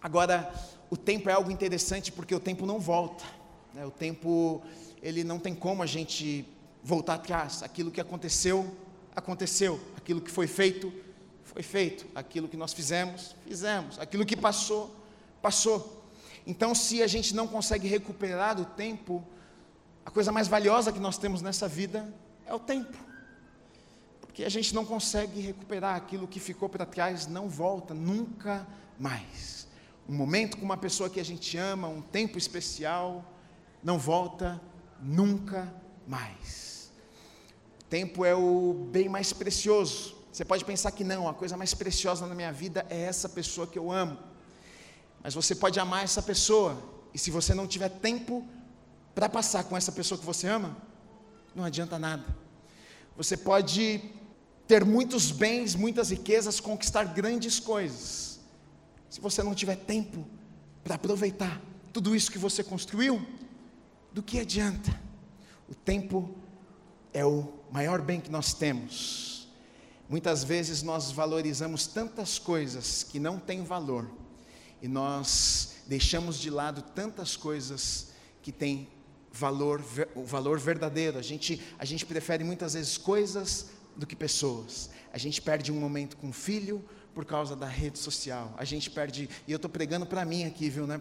Agora, 0.00 0.50
o 0.91 0.97
tempo 0.97 1.31
é 1.31 1.33
algo 1.33 1.51
interessante 1.51 2.11
porque 2.11 2.35
o 2.35 2.41
tempo 2.41 2.67
não 2.67 2.81
volta. 2.81 3.25
Né? 3.73 3.87
O 3.87 3.91
tempo, 3.91 4.61
ele 5.01 5.23
não 5.23 5.39
tem 5.39 5.55
como 5.55 5.83
a 5.83 5.87
gente 5.87 6.45
voltar 6.83 7.15
atrás. 7.15 7.63
Aquilo 7.63 7.93
que 7.93 8.01
aconteceu, 8.01 8.75
aconteceu. 9.15 9.81
Aquilo 9.97 10.21
que 10.21 10.31
foi 10.31 10.49
feito, 10.49 10.93
foi 11.45 11.63
feito. 11.63 12.07
Aquilo 12.15 12.49
que 12.49 12.57
nós 12.57 12.73
fizemos, 12.73 13.37
fizemos. 13.47 14.01
Aquilo 14.01 14.27
que 14.27 14.37
passou, 14.37 14.95
passou. 15.41 16.05
Então, 16.45 16.75
se 16.75 17.03
a 17.03 17.07
gente 17.07 17.35
não 17.35 17.47
consegue 17.47 17.87
recuperar 17.87 18.61
o 18.61 18.65
tempo, 18.65 19.25
a 20.05 20.11
coisa 20.11 20.33
mais 20.33 20.49
valiosa 20.49 20.93
que 20.93 20.99
nós 20.99 21.17
temos 21.17 21.41
nessa 21.41 21.69
vida 21.69 22.13
é 22.45 22.53
o 22.53 22.59
tempo. 22.59 22.97
Porque 24.21 24.43
a 24.43 24.49
gente 24.49 24.75
não 24.75 24.85
consegue 24.85 25.41
recuperar 25.41 25.95
aquilo 25.95 26.27
que 26.27 26.41
ficou 26.41 26.69
para 26.69 26.85
trás, 26.85 27.29
não 27.29 27.49
volta 27.49 27.95
nunca 27.95 28.67
mais. 28.99 29.70
Um 30.11 30.14
momento 30.14 30.57
com 30.57 30.64
uma 30.64 30.76
pessoa 30.76 31.09
que 31.09 31.21
a 31.21 31.25
gente 31.25 31.57
ama, 31.57 31.87
um 31.87 32.02
tempo 32.02 32.37
especial, 32.37 33.33
não 33.81 33.97
volta 33.97 34.61
nunca 35.00 35.73
mais. 36.05 36.90
Tempo 37.88 38.25
é 38.25 38.35
o 38.35 38.88
bem 38.90 39.09
mais 39.09 39.33
precioso. 39.33 40.17
Você 40.33 40.45
pode 40.45 40.64
pensar 40.64 40.90
que 40.90 41.05
não, 41.05 41.29
a 41.29 41.33
coisa 41.33 41.57
mais 41.57 41.75
preciosa 41.75 42.26
na 42.26 42.35
minha 42.35 42.52
vida 42.52 42.85
é 42.90 43.02
essa 43.02 43.29
pessoa 43.29 43.69
que 43.69 43.79
eu 43.79 43.93
amo. 43.93 44.19
Mas 45.23 45.33
você 45.33 45.55
pode 45.55 45.79
amar 45.79 46.02
essa 46.02 46.21
pessoa, 46.21 46.76
e 47.14 47.19
se 47.19 47.31
você 47.31 47.55
não 47.55 47.69
tiver 47.69 47.90
tempo 47.90 48.45
para 49.14 49.29
passar 49.29 49.62
com 49.62 49.76
essa 49.76 49.93
pessoa 49.93 50.19
que 50.19 50.26
você 50.26 50.49
ama, 50.49 50.76
não 51.55 51.62
adianta 51.62 52.00
nada. 52.00 52.25
Você 53.17 53.37
pode 53.37 54.02
ter 54.67 54.85
muitos 54.85 55.31
bens, 55.31 55.76
muitas 55.76 56.11
riquezas, 56.11 56.59
conquistar 56.59 57.05
grandes 57.05 57.61
coisas. 57.61 58.30
Se 59.11 59.21
você 59.21 59.43
não 59.43 59.57
tiver 59.57 59.75
tempo 59.75 60.25
para 60.85 60.95
aproveitar 60.95 61.61
tudo 61.93 62.14
isso 62.14 62.31
que 62.31 62.38
você 62.38 62.62
construiu, 62.62 63.21
do 64.12 64.23
que 64.23 64.38
adianta? 64.38 64.99
O 65.69 65.75
tempo 65.75 66.33
é 67.12 67.25
o 67.25 67.52
maior 67.73 68.00
bem 68.00 68.21
que 68.21 68.31
nós 68.31 68.55
temos. 68.55 69.49
Muitas 70.09 70.45
vezes 70.45 70.83
nós 70.83 71.11
valorizamos 71.11 71.88
tantas 71.88 72.38
coisas 72.38 73.02
que 73.02 73.19
não 73.19 73.38
têm 73.38 73.64
valor 73.64 74.09
e 74.81 74.87
nós 74.87 75.75
deixamos 75.88 76.38
de 76.38 76.49
lado 76.49 76.81
tantas 76.95 77.37
coisas 77.37 78.12
que 78.43 78.52
têm 78.52 78.88
valor, 79.33 79.85
o 80.14 80.23
valor 80.23 80.61
verdadeiro. 80.61 81.19
A 81.19 81.23
gente, 81.23 81.61
a 81.81 81.85
gente 81.85 82.07
prefere 82.07 82.45
muitas 82.45 82.75
vezes 82.75 82.97
coisas 82.97 83.71
do 83.97 84.07
que 84.07 84.14
pessoas. 84.14 84.88
A 85.12 85.19
gente 85.19 85.43
perde 85.43 85.73
um 85.73 85.81
momento 85.81 86.17
com 86.17 86.29
o 86.29 86.33
filho 86.33 86.85
por 87.14 87.25
causa 87.25 87.57
da 87.57 87.67
rede 87.67 87.99
social. 87.99 88.55
A 88.57 88.64
gente 88.64 88.90
perde, 88.90 89.29
e 89.47 89.52
eu 89.52 89.57
estou 89.57 89.71
pregando 89.71 90.07
para 90.07 90.25
mim 90.25 90.45
aqui, 90.45 90.69
viu? 90.69 90.87
Né? 90.87 91.00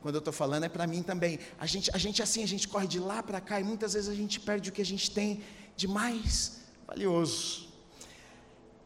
Quando 0.00 0.14
eu 0.14 0.18
estou 0.20 0.32
falando 0.32 0.64
é 0.64 0.68
para 0.68 0.86
mim 0.86 1.02
também. 1.02 1.38
A 1.58 1.66
gente, 1.66 1.90
a 1.92 1.98
gente 1.98 2.22
assim, 2.22 2.42
a 2.42 2.46
gente 2.46 2.66
corre 2.66 2.86
de 2.86 2.98
lá 2.98 3.22
para 3.22 3.40
cá 3.40 3.60
e 3.60 3.64
muitas 3.64 3.94
vezes 3.94 4.08
a 4.08 4.14
gente 4.14 4.40
perde 4.40 4.70
o 4.70 4.72
que 4.72 4.82
a 4.82 4.84
gente 4.84 5.10
tem 5.10 5.42
de 5.76 5.86
mais 5.86 6.60
valioso. 6.86 7.68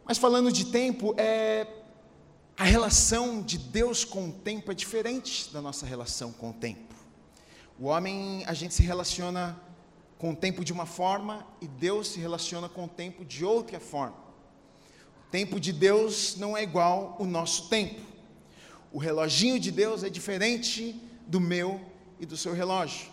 Mas 0.05 0.19
falando 0.19 0.53
de 0.53 0.67
tempo, 0.67 1.15
é, 1.19 1.67
a 2.57 2.65
relação 2.65 3.43
de 3.43 3.59
Deus 3.59 4.05
com 4.05 4.29
o 4.29 4.33
tempo 4.33 4.71
é 4.71 4.75
diferente 4.75 5.53
da 5.53 5.61
nossa 5.61 5.85
relação 5.85 6.33
com 6.33 6.51
o 6.51 6.53
tempo. 6.53 6.95
O 7.79 7.87
homem, 7.87 8.45
a 8.47 8.55
gente 8.55 8.73
se 8.73 8.83
relaciona 8.83 9.61
com 10.19 10.31
o 10.31 10.37
tempo 10.37 10.65
de 10.65 10.73
uma 10.73 10.87
forma 10.87 11.47
e 11.61 11.67
Deus 11.67 12.09
se 12.09 12.19
relaciona 12.19 12.69
com 12.69 12.85
o 12.85 12.89
tempo 12.89 13.25
de 13.25 13.45
outra 13.45 13.79
forma. 13.79 14.26
Tempo 15.31 15.59
de 15.59 15.73
Deus 15.73 16.37
não 16.37 16.57
é 16.57 16.63
igual 16.63 17.17
o 17.19 17.25
nosso 17.25 17.69
tempo. 17.69 18.01
O 18.93 18.99
reloginho 18.99 19.59
de 19.59 19.71
Deus 19.71 20.03
é 20.03 20.09
diferente 20.09 21.01
do 21.27 21.41
meu 21.41 21.81
e 22.21 22.25
do 22.25 22.37
seu 22.37 22.53
relógio. 22.53 23.09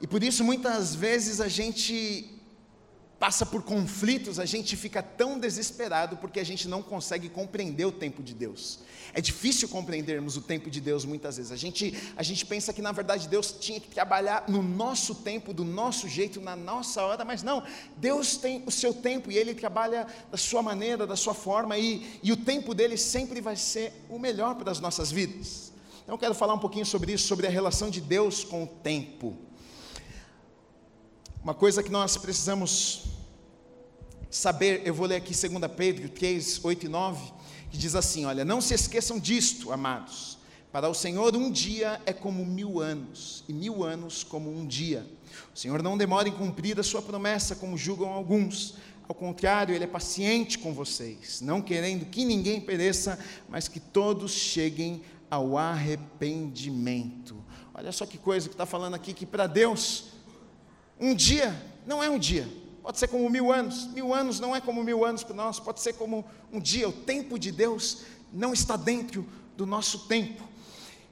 E 0.00 0.06
por 0.06 0.22
isso 0.22 0.44
muitas 0.44 0.94
vezes 0.94 1.40
a 1.40 1.48
gente 1.48 2.35
passa 3.18 3.46
por 3.46 3.62
conflitos, 3.62 4.38
a 4.38 4.44
gente 4.44 4.76
fica 4.76 5.02
tão 5.02 5.38
desesperado 5.38 6.16
porque 6.18 6.38
a 6.38 6.44
gente 6.44 6.68
não 6.68 6.82
consegue 6.82 7.28
compreender 7.28 7.86
o 7.86 7.92
tempo 7.92 8.22
de 8.22 8.34
Deus. 8.34 8.80
É 9.14 9.20
difícil 9.20 9.68
compreendermos 9.68 10.36
o 10.36 10.42
tempo 10.42 10.70
de 10.70 10.80
Deus 10.80 11.04
muitas 11.04 11.38
vezes. 11.38 11.50
A 11.50 11.56
gente, 11.56 11.96
a 12.16 12.22
gente 12.22 12.44
pensa 12.44 12.72
que 12.72 12.82
na 12.82 12.92
verdade 12.92 13.26
Deus 13.28 13.52
tinha 13.58 13.80
que 13.80 13.88
trabalhar 13.88 14.44
no 14.48 14.62
nosso 14.62 15.14
tempo, 15.14 15.54
do 15.54 15.64
nosso 15.64 16.06
jeito, 16.08 16.40
na 16.40 16.54
nossa 16.54 17.02
hora, 17.02 17.24
mas 17.24 17.42
não. 17.42 17.62
Deus 17.96 18.36
tem 18.36 18.62
o 18.66 18.70
seu 18.70 18.92
tempo 18.92 19.30
e 19.30 19.38
Ele 19.38 19.54
trabalha 19.54 20.06
da 20.30 20.36
sua 20.36 20.62
maneira, 20.62 21.06
da 21.06 21.16
sua 21.16 21.32
forma 21.32 21.78
e, 21.78 22.20
e 22.22 22.32
o 22.32 22.36
tempo 22.36 22.74
dele 22.74 22.98
sempre 22.98 23.40
vai 23.40 23.56
ser 23.56 23.92
o 24.10 24.18
melhor 24.18 24.56
para 24.56 24.70
as 24.70 24.80
nossas 24.80 25.10
vidas. 25.10 25.72
Então 26.02 26.14
eu 26.14 26.18
quero 26.18 26.34
falar 26.34 26.54
um 26.54 26.58
pouquinho 26.58 26.84
sobre 26.84 27.12
isso, 27.12 27.26
sobre 27.26 27.46
a 27.46 27.50
relação 27.50 27.88
de 27.88 28.00
Deus 28.00 28.44
com 28.44 28.64
o 28.64 28.66
tempo. 28.66 29.45
Uma 31.46 31.54
coisa 31.54 31.80
que 31.80 31.92
nós 31.92 32.16
precisamos 32.16 33.04
saber, 34.28 34.82
eu 34.84 34.92
vou 34.92 35.06
ler 35.06 35.14
aqui 35.14 35.32
2 35.32 35.72
Pedro 35.76 36.08
3, 36.08 36.64
8 36.64 36.86
e 36.86 36.88
9, 36.88 37.32
que 37.70 37.78
diz 37.78 37.94
assim: 37.94 38.24
Olha, 38.24 38.44
não 38.44 38.60
se 38.60 38.74
esqueçam 38.74 39.16
disto, 39.16 39.72
amados. 39.72 40.38
Para 40.72 40.88
o 40.88 40.92
Senhor, 40.92 41.36
um 41.36 41.48
dia 41.48 42.02
é 42.04 42.12
como 42.12 42.44
mil 42.44 42.80
anos, 42.80 43.44
e 43.48 43.52
mil 43.52 43.84
anos 43.84 44.24
como 44.24 44.50
um 44.50 44.66
dia. 44.66 45.06
O 45.54 45.56
Senhor 45.56 45.84
não 45.84 45.96
demora 45.96 46.28
em 46.28 46.32
cumprir 46.32 46.80
a 46.80 46.82
sua 46.82 47.00
promessa, 47.00 47.54
como 47.54 47.78
julgam 47.78 48.08
alguns. 48.08 48.74
Ao 49.08 49.14
contrário, 49.14 49.72
Ele 49.72 49.84
é 49.84 49.86
paciente 49.86 50.58
com 50.58 50.74
vocês, 50.74 51.40
não 51.40 51.62
querendo 51.62 52.06
que 52.06 52.24
ninguém 52.24 52.60
pereça, 52.60 53.20
mas 53.48 53.68
que 53.68 53.78
todos 53.78 54.32
cheguem 54.32 55.00
ao 55.30 55.56
arrependimento. 55.56 57.36
Olha 57.72 57.92
só 57.92 58.04
que 58.04 58.18
coisa 58.18 58.48
que 58.48 58.54
está 58.54 58.66
falando 58.66 58.94
aqui, 58.94 59.14
que 59.14 59.24
para 59.24 59.46
Deus 59.46 60.15
um 60.98 61.14
dia 61.14 61.54
não 61.86 62.02
é 62.02 62.10
um 62.10 62.18
dia, 62.18 62.48
pode 62.82 62.98
ser 62.98 63.08
como 63.08 63.28
mil 63.30 63.52
anos. 63.52 63.86
Mil 63.88 64.12
anos 64.14 64.40
não 64.40 64.54
é 64.54 64.60
como 64.60 64.82
mil 64.82 65.04
anos 65.04 65.22
para 65.22 65.34
nós, 65.34 65.60
pode 65.60 65.80
ser 65.80 65.94
como 65.94 66.24
um 66.52 66.60
dia. 66.60 66.88
O 66.88 66.92
tempo 66.92 67.38
de 67.38 67.52
Deus 67.52 68.02
não 68.32 68.52
está 68.52 68.76
dentro 68.76 69.26
do 69.56 69.66
nosso 69.66 70.06
tempo. 70.06 70.42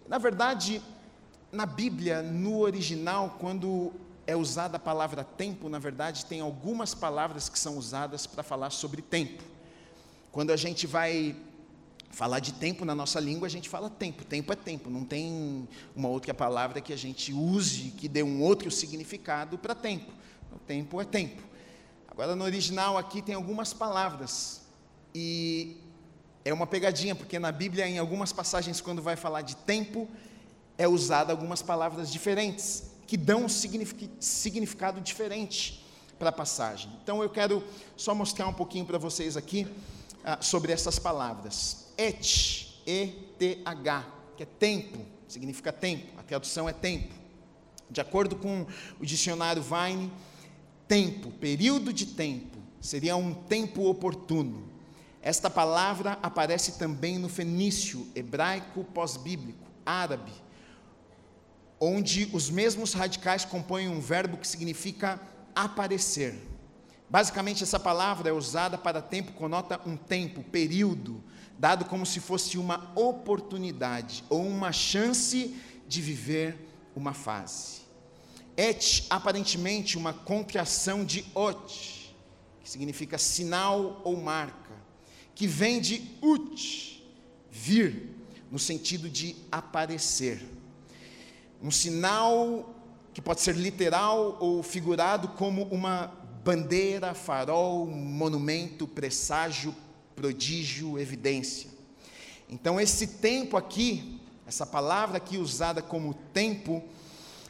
Na 0.09 0.19
verdade, 0.19 0.83
na 1.51 1.65
Bíblia, 1.67 2.23
no 2.23 2.59
original, 2.59 3.37
quando 3.39 3.93
é 4.27 4.35
usada 4.35 4.77
a 4.77 4.81
palavra 4.81 5.23
tempo, 5.23 5.69
na 5.69 5.79
verdade, 5.79 6.27
tem 6.27 6.41
algumas 6.41 6.95
palavras 6.95 7.49
que 7.49 7.59
são 7.59 7.79
usadas 7.79 8.27
para 8.27 8.43
falar 8.43 8.71
sobre 8.71 9.03
tempo. 9.03 9.43
Quando 10.33 10.51
a 10.51 10.57
gente 10.57 10.87
vai 10.87 11.37
falar 12.15 12.39
de 12.39 12.53
tempo 12.53 12.85
na 12.85 12.95
nossa 12.95 13.19
língua, 13.19 13.47
a 13.47 13.51
gente 13.51 13.69
fala 13.69 13.91
tempo. 13.91 14.25
Tempo 14.25 14.53
é 14.53 14.57
tempo, 14.57 14.89
não 14.89 15.05
tem 15.05 15.69
uma 15.95 16.09
outra 16.09 16.33
palavra 16.33 16.81
que 16.81 16.93
a 16.93 16.97
gente 16.97 17.33
use 17.33 17.91
que 17.91 18.09
dê 18.09 18.23
um 18.23 18.41
outro 18.41 18.71
significado 18.71 19.59
para 19.59 19.75
tempo. 19.75 20.11
O 20.53 20.59
tempo 20.59 21.01
é 21.01 21.05
tempo. 21.05 21.43
Agora, 22.09 22.37
no 22.37 22.45
original 22.45 22.97
aqui 22.97 23.21
tem 23.21 23.35
algumas 23.35 23.73
palavras 23.73 24.63
e 25.13 25.77
é 26.45 26.55
uma 26.55 26.69
pegadinha, 26.69 27.17
porque 27.17 27.39
na 27.39 27.51
Bíblia, 27.51 27.89
em 27.89 27.99
algumas 27.99 28.33
passagens, 28.33 28.81
quando 28.81 29.03
vai 29.03 29.17
falar 29.17 29.43
de 29.43 29.57
tempo, 29.57 30.09
é 30.79 30.87
usada 30.87 31.33
algumas 31.33 31.63
palavras 31.63 32.13
diferentes 32.13 32.93
que 33.09 33.17
dão 33.17 33.47
um 33.47 33.49
significado 33.49 35.01
diferente 35.01 35.85
para 36.17 36.29
a 36.29 36.33
passagem. 36.33 36.91
Então, 37.03 37.23
eu 37.23 37.29
quero 37.29 37.65
só 37.97 38.15
mostrar 38.15 38.47
um 38.47 38.55
pouquinho 38.55 38.87
para 38.87 38.99
vocês 38.99 39.37
aqui 39.37 39.67
ah, 40.25 40.39
sobre 40.41 40.73
essas 40.73 40.99
palavras 40.99 41.84
et, 41.97 42.83
E-T-H, 42.87 44.07
que 44.37 44.43
é 44.43 44.47
tempo, 44.47 44.99
significa 45.27 45.73
tempo, 45.73 46.07
a 46.19 46.23
tradução 46.23 46.69
é 46.69 46.73
tempo. 46.73 47.15
De 47.91 48.01
acordo 48.01 48.37
com 48.37 48.67
o 49.01 49.07
dicionário 49.07 49.63
Vine, 49.63 50.13
tempo, 50.89 51.31
período 51.33 51.93
de 51.93 52.07
tempo, 52.07 52.59
seria 52.81 53.17
um 53.17 53.33
tempo 53.33 53.89
oportuno. 53.89 54.69
Esta 55.23 55.49
palavra 55.49 56.19
aparece 56.23 56.79
também 56.79 57.19
no 57.19 57.29
fenício, 57.29 58.07
hebraico 58.15 58.85
pós-bíblico, 58.85 59.67
árabe, 59.87 60.33
onde 61.81 62.29
os 62.33 62.51
mesmos 62.51 62.93
radicais 62.93 63.45
compõem 63.45 63.89
um 63.89 64.01
verbo 64.01 64.37
que 64.37 64.47
significa 64.47 65.21
aparecer. 65.55 66.35
Basicamente, 67.09 67.63
essa 67.63 67.79
palavra 67.79 68.29
é 68.29 68.33
usada 68.33 68.77
para 68.77 69.01
tempo, 69.01 69.33
conota 69.33 69.81
um 69.87 69.97
tempo, 69.97 70.43
período, 70.43 71.23
dado 71.59 71.85
como 71.85 72.05
se 72.05 72.21
fosse 72.21 72.59
uma 72.59 72.93
oportunidade 72.95 74.25
ou 74.29 74.47
uma 74.47 74.73
chance 74.73 75.55
de 75.87 76.01
viver 76.01 76.57
uma 76.95 77.13
fase. 77.13 77.83
Et, 78.57 79.05
aparentemente, 79.11 79.99
uma 79.99 80.13
contração 80.13 81.05
de 81.05 81.25
ot, 81.35 82.15
que 82.63 82.71
significa 82.71 83.19
sinal 83.19 84.01
ou 84.05 84.17
marca, 84.17 84.75
que 85.35 85.47
vem 85.47 85.81
de 85.81 86.03
ut, 86.23 87.05
vir, 87.51 88.11
no 88.51 88.59
sentido 88.59 89.11
de 89.11 89.35
aparecer. 89.51 90.41
Um 91.61 91.71
sinal 91.71 92.73
que 93.13 93.21
pode 93.21 93.41
ser 93.41 93.57
literal 93.57 94.37
ou 94.41 94.63
figurado 94.63 95.29
como 95.29 95.65
uma 95.65 96.13
bandeira, 96.45 97.15
farol, 97.15 97.87
monumento, 97.87 98.87
presságio, 98.87 99.75
prodígio, 100.15 100.99
evidência. 100.99 101.71
Então, 102.49 102.81
esse 102.81 103.07
tempo 103.07 103.57
aqui, 103.57 104.21
essa 104.47 104.67
palavra 104.67 105.17
aqui 105.17 105.39
usada 105.39 105.83
como 105.83 106.15
tempo, 106.33 106.83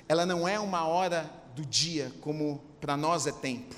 ela 0.08 0.24
não 0.24 0.46
é 0.46 0.58
uma 0.58 0.86
hora 0.86 1.30
do 1.54 1.64
dia, 1.64 2.12
como 2.20 2.62
para 2.80 2.96
nós 2.96 3.26
é 3.26 3.32
tempo. 3.32 3.74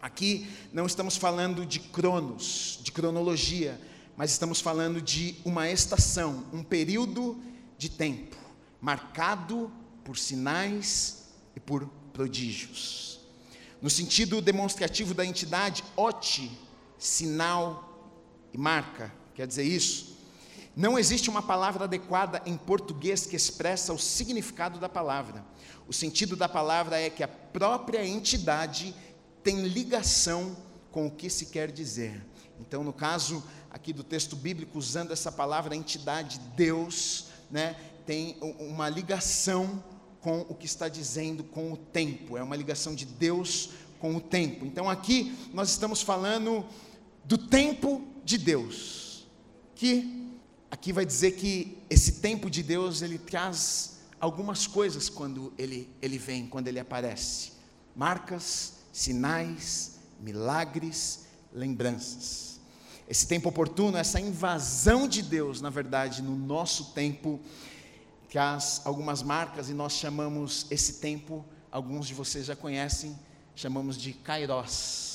Aqui 0.00 0.48
não 0.72 0.86
estamos 0.86 1.16
falando 1.16 1.66
de 1.66 1.78
cronos, 1.78 2.80
de 2.82 2.90
cronologia, 2.90 3.80
mas 4.16 4.30
estamos 4.30 4.60
falando 4.60 5.00
de 5.00 5.36
uma 5.44 5.70
estação, 5.70 6.44
um 6.52 6.62
período 6.62 7.40
de 7.76 7.90
tempo, 7.90 8.36
marcado 8.80 9.70
por 10.04 10.18
sinais 10.18 11.28
e 11.54 11.60
por 11.60 11.86
prodígios. 12.12 13.20
No 13.80 13.88
sentido 13.88 14.42
demonstrativo 14.42 15.14
da 15.14 15.24
entidade, 15.24 15.84
oti 15.96 16.50
sinal 17.00 18.14
e 18.52 18.58
marca, 18.58 19.12
quer 19.34 19.46
dizer 19.46 19.64
isso, 19.64 20.16
Não 20.76 20.98
existe 20.98 21.28
uma 21.28 21.42
palavra 21.42 21.84
adequada 21.84 22.40
em 22.46 22.56
português 22.56 23.26
que 23.26 23.34
expressa 23.34 23.92
o 23.92 23.98
significado 23.98 24.78
da 24.78 24.88
palavra. 24.88 25.44
O 25.88 25.92
sentido 25.92 26.36
da 26.36 26.48
palavra 26.48 26.98
é 26.98 27.10
que 27.10 27.22
a 27.22 27.28
própria 27.28 28.06
entidade 28.06 28.94
tem 29.42 29.62
ligação 29.62 30.56
com 30.92 31.06
o 31.06 31.10
que 31.10 31.28
se 31.28 31.46
quer 31.46 31.72
dizer. 31.72 32.24
Então, 32.60 32.84
no 32.84 32.92
caso 32.92 33.42
aqui 33.70 33.92
do 33.92 34.04
texto 34.04 34.36
bíblico, 34.36 34.78
usando 34.78 35.12
essa 35.12 35.32
palavra, 35.32 35.74
a 35.74 35.76
entidade 35.76 36.38
Deus, 36.56 37.26
né, 37.50 37.76
tem 38.06 38.36
uma 38.40 38.88
ligação 38.88 39.82
com 40.20 40.40
o 40.48 40.54
que 40.54 40.66
está 40.66 40.88
dizendo 40.88 41.42
com 41.42 41.72
o 41.72 41.76
tempo, 41.76 42.36
é 42.36 42.42
uma 42.42 42.56
ligação 42.56 42.94
de 42.94 43.06
Deus 43.06 43.70
com 43.98 44.14
o 44.16 44.20
tempo. 44.20 44.66
Então, 44.66 44.88
aqui 44.88 45.36
nós 45.52 45.70
estamos 45.70 46.02
falando 46.02 46.64
do 47.30 47.38
tempo 47.38 48.04
de 48.24 48.36
Deus, 48.36 49.24
que 49.76 50.34
aqui 50.68 50.92
vai 50.92 51.06
dizer 51.06 51.36
que 51.36 51.78
esse 51.88 52.14
tempo 52.14 52.50
de 52.50 52.60
Deus 52.60 53.02
ele 53.02 53.18
traz 53.18 54.00
algumas 54.18 54.66
coisas 54.66 55.08
quando 55.08 55.52
ele, 55.56 55.88
ele 56.02 56.18
vem, 56.18 56.48
quando 56.48 56.66
ele 56.66 56.80
aparece: 56.80 57.52
marcas, 57.94 58.72
sinais, 58.92 60.00
milagres, 60.18 61.26
lembranças. 61.54 62.58
Esse 63.08 63.28
tempo 63.28 63.48
oportuno, 63.48 63.96
essa 63.96 64.18
invasão 64.18 65.06
de 65.06 65.22
Deus, 65.22 65.60
na 65.60 65.70
verdade, 65.70 66.22
no 66.22 66.34
nosso 66.34 66.86
tempo, 66.86 67.38
traz 68.28 68.80
algumas 68.84 69.22
marcas 69.22 69.70
e 69.70 69.72
nós 69.72 69.92
chamamos 69.92 70.66
esse 70.68 70.94
tempo, 70.94 71.44
alguns 71.70 72.08
de 72.08 72.14
vocês 72.14 72.46
já 72.46 72.56
conhecem, 72.56 73.16
chamamos 73.54 73.96
de 73.96 74.14
Kairos, 74.14 75.09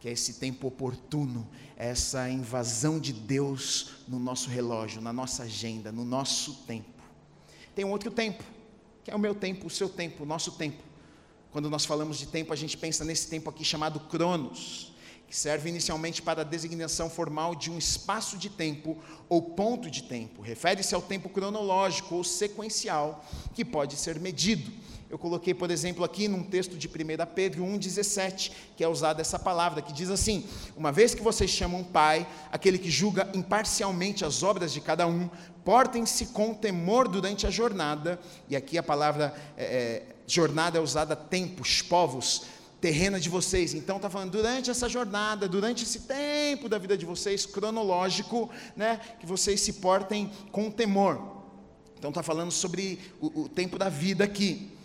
que 0.00 0.08
é 0.08 0.12
esse 0.12 0.34
tempo 0.34 0.66
oportuno, 0.66 1.48
essa 1.76 2.28
invasão 2.28 2.98
de 2.98 3.12
Deus 3.12 3.90
no 4.06 4.18
nosso 4.18 4.48
relógio, 4.48 5.00
na 5.00 5.12
nossa 5.12 5.44
agenda, 5.44 5.90
no 5.90 6.04
nosso 6.04 6.54
tempo. 6.66 7.02
Tem 7.74 7.84
um 7.84 7.90
outro 7.90 8.10
tempo, 8.10 8.42
que 9.04 9.10
é 9.10 9.14
o 9.14 9.18
meu 9.18 9.34
tempo, 9.34 9.66
o 9.66 9.70
seu 9.70 9.88
tempo, 9.88 10.22
o 10.22 10.26
nosso 10.26 10.52
tempo. 10.52 10.82
Quando 11.50 11.70
nós 11.70 11.84
falamos 11.84 12.18
de 12.18 12.26
tempo, 12.26 12.52
a 12.52 12.56
gente 12.56 12.76
pensa 12.76 13.04
nesse 13.04 13.28
tempo 13.28 13.48
aqui 13.48 13.64
chamado 13.64 14.00
Cronos, 14.00 14.92
que 15.26 15.36
serve 15.36 15.68
inicialmente 15.68 16.22
para 16.22 16.42
a 16.42 16.44
designação 16.44 17.10
formal 17.10 17.54
de 17.54 17.70
um 17.70 17.78
espaço 17.78 18.36
de 18.38 18.48
tempo 18.48 18.96
ou 19.28 19.42
ponto 19.42 19.90
de 19.90 20.02
tempo. 20.04 20.40
Refere-se 20.40 20.94
ao 20.94 21.02
tempo 21.02 21.28
cronológico 21.28 22.14
ou 22.14 22.24
sequencial 22.24 23.24
que 23.54 23.64
pode 23.64 23.96
ser 23.96 24.20
medido. 24.20 24.70
Eu 25.08 25.18
coloquei, 25.18 25.54
por 25.54 25.70
exemplo, 25.70 26.04
aqui 26.04 26.26
num 26.26 26.42
texto 26.42 26.76
de 26.76 26.88
1 26.88 26.90
Pedro 27.34 27.64
1,17, 27.64 28.50
que 28.76 28.82
é 28.82 28.88
usada 28.88 29.20
essa 29.20 29.38
palavra, 29.38 29.80
que 29.80 29.92
diz 29.92 30.10
assim: 30.10 30.44
Uma 30.76 30.90
vez 30.90 31.14
que 31.14 31.22
vocês 31.22 31.50
chamam 31.50 31.84
Pai, 31.84 32.26
aquele 32.50 32.76
que 32.76 32.90
julga 32.90 33.30
imparcialmente 33.32 34.24
as 34.24 34.42
obras 34.42 34.72
de 34.72 34.80
cada 34.80 35.06
um, 35.06 35.30
portem-se 35.64 36.26
com 36.26 36.52
temor 36.52 37.06
durante 37.06 37.46
a 37.46 37.50
jornada, 37.50 38.18
e 38.48 38.56
aqui 38.56 38.76
a 38.76 38.82
palavra 38.82 39.32
é, 39.56 39.64
é, 39.64 40.02
jornada 40.26 40.78
é 40.78 40.80
usada 40.80 41.14
tempos, 41.14 41.82
povos, 41.82 42.42
terrena 42.80 43.20
de 43.20 43.28
vocês. 43.28 43.74
Então 43.74 43.96
está 43.96 44.10
falando 44.10 44.32
durante 44.32 44.70
essa 44.70 44.88
jornada, 44.88 45.48
durante 45.48 45.84
esse 45.84 46.00
tempo 46.00 46.68
da 46.68 46.78
vida 46.78 46.98
de 46.98 47.06
vocês, 47.06 47.46
cronológico, 47.46 48.50
né, 48.74 49.00
que 49.20 49.26
vocês 49.26 49.60
se 49.60 49.74
portem 49.74 50.30
com 50.50 50.68
temor. 50.68 51.36
Então 51.96 52.10
está 52.10 52.24
falando 52.24 52.50
sobre 52.50 52.98
o, 53.20 53.42
o 53.42 53.48
tempo 53.48 53.78
da 53.78 53.88
vida 53.88 54.24
aqui. 54.24 54.75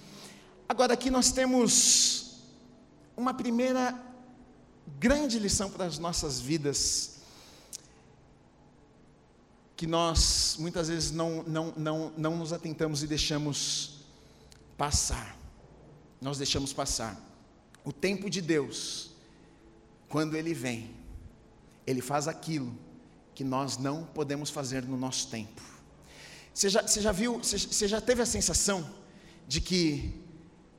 Agora, 0.71 0.93
aqui 0.93 1.09
nós 1.09 1.33
temos 1.33 2.37
uma 3.17 3.33
primeira 3.33 3.93
grande 4.97 5.37
lição 5.37 5.69
para 5.69 5.83
as 5.83 5.99
nossas 5.99 6.39
vidas, 6.39 7.17
que 9.75 9.85
nós 9.85 10.55
muitas 10.57 10.87
vezes 10.87 11.11
não, 11.11 11.43
não, 11.43 11.73
não, 11.75 12.13
não 12.15 12.37
nos 12.37 12.53
atentamos 12.53 13.03
e 13.03 13.07
deixamos 13.07 14.05
passar. 14.77 15.37
Nós 16.21 16.37
deixamos 16.37 16.71
passar. 16.71 17.19
O 17.83 17.91
tempo 17.91 18.29
de 18.29 18.39
Deus, 18.39 19.11
quando 20.07 20.37
Ele 20.37 20.53
vem, 20.53 20.95
Ele 21.85 21.99
faz 21.99 22.29
aquilo 22.29 22.73
que 23.35 23.43
nós 23.43 23.77
não 23.77 24.05
podemos 24.05 24.49
fazer 24.49 24.83
no 24.83 24.95
nosso 24.95 25.27
tempo. 25.27 25.61
Você 26.53 26.69
já, 26.69 26.81
você 26.81 27.01
já 27.01 27.11
viu, 27.11 27.39
você, 27.39 27.57
você 27.57 27.89
já 27.89 27.99
teve 27.99 28.21
a 28.21 28.25
sensação 28.25 28.89
de 29.45 29.59
que 29.59 30.30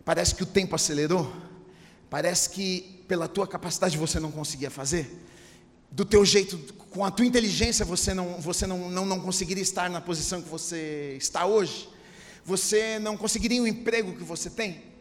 Parece 0.04 0.34
que 0.34 0.42
o 0.42 0.46
tempo 0.46 0.74
acelerou. 0.74 1.32
Parece 2.10 2.50
que 2.50 3.04
pela 3.08 3.28
tua 3.28 3.46
capacidade 3.46 3.96
você 3.96 4.18
não 4.20 4.30
conseguia 4.30 4.70
fazer. 4.70 5.10
Do 5.90 6.04
teu 6.04 6.24
jeito, 6.24 6.58
com 6.90 7.04
a 7.04 7.10
tua 7.10 7.26
inteligência, 7.26 7.84
você 7.84 8.14
não, 8.14 8.40
você 8.40 8.66
não, 8.66 8.90
não, 8.90 9.06
não 9.06 9.20
conseguiria 9.20 9.62
estar 9.62 9.88
na 9.90 10.00
posição 10.00 10.42
que 10.42 10.48
você 10.48 11.16
está 11.18 11.46
hoje. 11.46 11.88
Você 12.44 12.98
não 12.98 13.16
conseguiria 13.16 13.62
o 13.62 13.66
emprego 13.66 14.16
que 14.16 14.24
você 14.24 14.50
tem. 14.50 14.91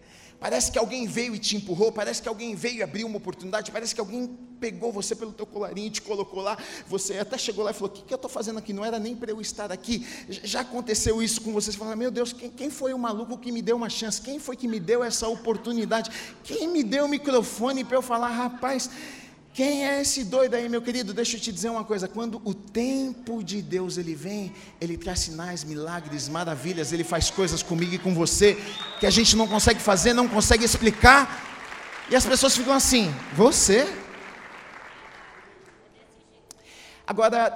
Parece 0.41 0.71
que 0.71 0.79
alguém 0.79 1.05
veio 1.05 1.35
e 1.35 1.37
te 1.37 1.55
empurrou, 1.55 1.91
parece 1.91 2.19
que 2.19 2.27
alguém 2.27 2.55
veio 2.55 2.77
e 2.77 2.81
abriu 2.81 3.05
uma 3.05 3.17
oportunidade, 3.17 3.69
parece 3.69 3.93
que 3.93 4.01
alguém 4.01 4.27
pegou 4.59 4.91
você 4.91 5.15
pelo 5.15 5.31
teu 5.31 5.45
colarinho 5.45 5.91
te 5.91 6.01
colocou 6.01 6.41
lá. 6.41 6.57
Você 6.87 7.19
até 7.19 7.37
chegou 7.37 7.63
lá 7.63 7.69
e 7.69 7.73
falou: 7.75 7.89
O 7.89 7.93
que, 7.93 8.01
que 8.01 8.11
eu 8.11 8.15
estou 8.15 8.29
fazendo 8.29 8.57
aqui? 8.57 8.73
Não 8.73 8.83
era 8.83 8.97
nem 8.97 9.15
para 9.15 9.29
eu 9.29 9.39
estar 9.39 9.71
aqui. 9.71 10.03
Já 10.27 10.61
aconteceu 10.61 11.21
isso 11.21 11.41
com 11.41 11.53
você? 11.53 11.71
Você 11.71 11.77
fala: 11.77 11.95
Meu 11.95 12.09
Deus, 12.09 12.33
quem, 12.33 12.49
quem 12.49 12.71
foi 12.71 12.91
o 12.91 12.97
maluco 12.97 13.37
que 13.37 13.51
me 13.51 13.61
deu 13.61 13.75
uma 13.75 13.87
chance? 13.87 14.19
Quem 14.19 14.39
foi 14.39 14.57
que 14.57 14.67
me 14.67 14.79
deu 14.79 15.03
essa 15.03 15.27
oportunidade? 15.27 16.09
Quem 16.43 16.67
me 16.67 16.83
deu 16.83 17.05
o 17.05 17.07
microfone 17.07 17.83
para 17.83 17.97
eu 17.97 18.01
falar, 18.01 18.29
rapaz? 18.29 18.89
Quem 19.53 19.85
é 19.85 20.01
esse 20.01 20.23
doido 20.23 20.53
aí, 20.53 20.69
meu 20.69 20.81
querido? 20.81 21.13
Deixa 21.13 21.35
eu 21.35 21.41
te 21.41 21.51
dizer 21.51 21.69
uma 21.69 21.83
coisa: 21.83 22.07
quando 22.07 22.41
o 22.45 22.53
tempo 22.53 23.43
de 23.43 23.61
Deus 23.61 23.97
ele 23.97 24.15
vem, 24.15 24.53
ele 24.79 24.97
traz 24.97 25.19
sinais, 25.19 25.63
milagres, 25.65 26.29
maravilhas, 26.29 26.93
ele 26.93 27.03
faz 27.03 27.29
coisas 27.29 27.61
comigo 27.61 27.93
e 27.93 27.99
com 27.99 28.13
você 28.13 28.57
que 28.99 29.05
a 29.05 29.09
gente 29.09 29.35
não 29.35 29.47
consegue 29.47 29.81
fazer, 29.81 30.13
não 30.13 30.27
consegue 30.27 30.63
explicar, 30.63 32.07
e 32.09 32.15
as 32.15 32.25
pessoas 32.25 32.55
ficam 32.55 32.73
assim: 32.73 33.13
você? 33.33 33.93
Agora, 37.05 37.51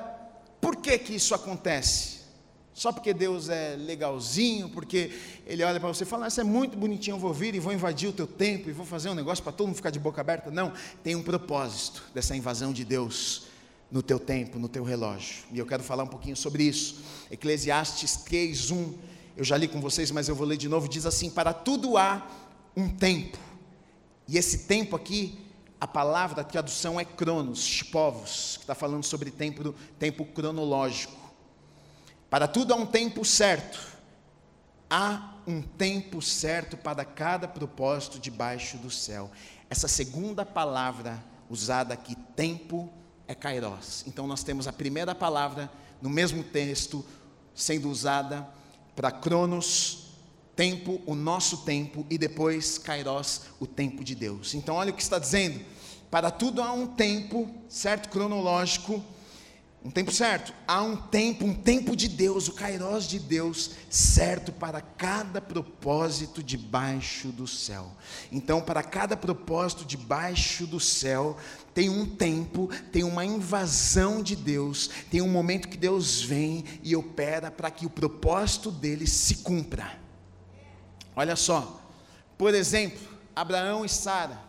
por 0.60 0.76
que 0.76 0.98
que 0.98 1.16
isso 1.16 1.34
acontece? 1.34 2.25
Só 2.76 2.92
porque 2.92 3.14
Deus 3.14 3.48
é 3.48 3.78
legalzinho, 3.78 4.68
porque 4.68 5.18
Ele 5.48 5.64
olha 5.64 5.80
para 5.80 5.88
você 5.88 6.04
e 6.04 6.06
fala: 6.06 6.26
ah, 6.26 6.28
Isso 6.28 6.42
é 6.42 6.44
muito 6.44 6.78
bonitinho, 6.78 7.16
eu 7.16 7.20
vou 7.20 7.34
vir 7.34 7.56
e 7.56 7.60
vou 7.60 7.72
invadir 7.72 8.10
o 8.10 8.12
teu 8.12 8.28
tempo 8.28 8.70
e 8.70 8.74
vou 8.74 8.86
fazer 8.86 9.10
um 9.10 9.16
negócio 9.16 9.42
para 9.42 9.54
todo 9.54 9.68
mundo 9.68 9.78
ficar 9.78 9.92
de 9.92 10.00
boca 10.00 10.20
aberta. 10.20 10.52
Não, 10.52 10.74
tem 11.02 11.16
um 11.16 11.24
propósito 11.24 12.04
dessa 12.14 12.36
invasão 12.36 12.74
de 12.74 12.84
Deus 12.84 13.44
no 13.90 14.04
teu 14.04 14.20
tempo, 14.20 14.60
no 14.60 14.68
teu 14.68 14.84
relógio. 14.84 15.46
E 15.54 15.58
eu 15.58 15.66
quero 15.66 15.84
falar 15.84 16.04
um 16.04 16.08
pouquinho 16.08 16.36
sobre 16.36 16.64
isso. 16.64 17.02
Eclesiastes 17.32 18.18
3, 18.18 18.72
1. 18.72 18.94
Eu 19.38 19.46
já 19.46 19.56
li 19.56 19.70
com 19.70 19.80
vocês, 19.80 20.12
mas 20.12 20.28
eu 20.28 20.36
vou 20.36 20.46
ler 20.46 20.58
de 20.58 20.68
novo. 20.68 20.90
Diz 20.90 21.06
assim: 21.06 21.30
Para 21.30 21.54
tudo 21.54 21.98
há 21.98 22.30
um 22.76 22.90
tempo. 22.90 23.38
E 24.28 24.38
esse 24.38 24.66
tempo 24.66 24.98
aqui, 24.98 25.40
a 25.80 25.88
palavra, 25.88 26.42
a 26.42 26.44
tradução 26.44 27.00
é 27.00 27.06
cronos, 27.06 27.84
povos, 27.84 28.58
que 28.58 28.64
está 28.64 28.76
falando 28.76 29.06
sobre 29.06 29.32
tempo, 29.32 29.74
tempo 29.98 30.26
cronológico. 30.26 31.25
Para 32.30 32.48
tudo 32.48 32.74
há 32.74 32.78
um 32.78 32.86
tempo 32.86 33.24
certo. 33.24 33.80
Há 34.90 35.36
um 35.48 35.62
tempo 35.62 36.22
certo 36.22 36.76
para 36.78 37.06
cada 37.06 37.48
propósito 37.48 38.20
debaixo 38.20 38.78
do 38.78 38.90
céu. 38.90 39.32
Essa 39.70 39.88
segunda 39.88 40.46
palavra 40.46 41.24
usada 41.50 41.94
aqui, 41.94 42.16
tempo, 42.36 42.92
é 43.28 43.36
kairos. 43.36 44.04
Então 44.08 44.28
nós 44.28 44.44
temos 44.44 44.68
a 44.68 44.74
primeira 44.74 45.14
palavra 45.14 45.72
no 46.02 46.10
mesmo 46.10 46.44
texto 46.44 47.06
sendo 47.54 47.90
usada 47.90 48.48
para 48.96 49.12
cronos, 49.12 50.06
tempo, 50.56 51.02
o 51.06 51.16
nosso 51.16 51.58
tempo, 51.58 52.06
e 52.10 52.18
depois 52.18 52.78
kairos, 52.78 53.42
o 53.60 53.68
tempo 53.68 54.04
de 54.04 54.16
Deus. 54.16 54.54
Então 54.54 54.76
olha 54.76 54.92
o 54.92 54.96
que 54.96 55.02
está 55.02 55.20
dizendo. 55.20 55.64
Para 56.10 56.32
tudo 56.32 56.62
há 56.62 56.72
um 56.72 56.88
tempo, 56.88 57.50
certo, 57.68 58.10
cronológico, 58.10 59.04
um 59.86 59.92
tempo 59.92 60.12
certo. 60.12 60.52
Há 60.68 60.82
um 60.82 60.98
tempo, 60.98 61.46
um 61.46 61.54
tempo 61.54 61.96
de 61.96 62.08
Deus, 62.08 62.48
o 62.48 62.54
Kairos 62.54 63.08
de 63.08 63.20
Deus, 63.20 63.70
certo 63.88 64.52
para 64.52 64.82
cada 64.82 65.40
propósito 65.40 66.42
debaixo 66.42 67.28
do 67.28 67.46
céu. 67.46 67.92
Então, 68.32 68.64
para 68.64 68.82
cada 68.82 69.16
propósito 69.16 69.86
debaixo 69.86 70.66
do 70.66 70.80
céu, 70.80 71.38
tem 71.72 71.88
um 71.88 72.04
tempo, 72.04 72.68
tem 72.92 73.04
uma 73.04 73.24
invasão 73.24 74.24
de 74.24 74.36
Deus, 74.36 74.90
tem 75.12 75.22
um 75.22 75.30
momento 75.30 75.68
que 75.68 75.78
Deus 75.78 76.20
vem 76.20 76.66
e 76.82 76.96
opera 76.96 77.52
para 77.52 77.70
que 77.70 77.86
o 77.86 77.90
propósito 77.90 78.72
dele 78.72 79.06
se 79.06 79.36
cumpra. 79.38 80.00
Olha 81.16 81.36
só, 81.36 81.80
por 82.40 82.56
exemplo, 82.56 83.08
Abraão 83.36 83.86
e 83.86 83.90
Sara. 83.90 84.42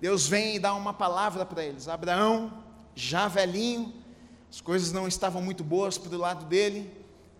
Deus 0.00 0.26
vem 0.26 0.56
e 0.56 0.58
dá 0.58 0.72
uma 0.72 0.94
palavra 0.94 1.44
para 1.44 1.62
eles. 1.62 1.86
Abraão, 1.86 2.64
já 2.94 3.28
velhinho, 3.28 3.92
as 4.50 4.60
coisas 4.60 4.92
não 4.92 5.06
estavam 5.06 5.42
muito 5.42 5.62
boas 5.62 5.98
para 5.98 6.14
o 6.14 6.18
lado 6.18 6.46
dele. 6.46 6.90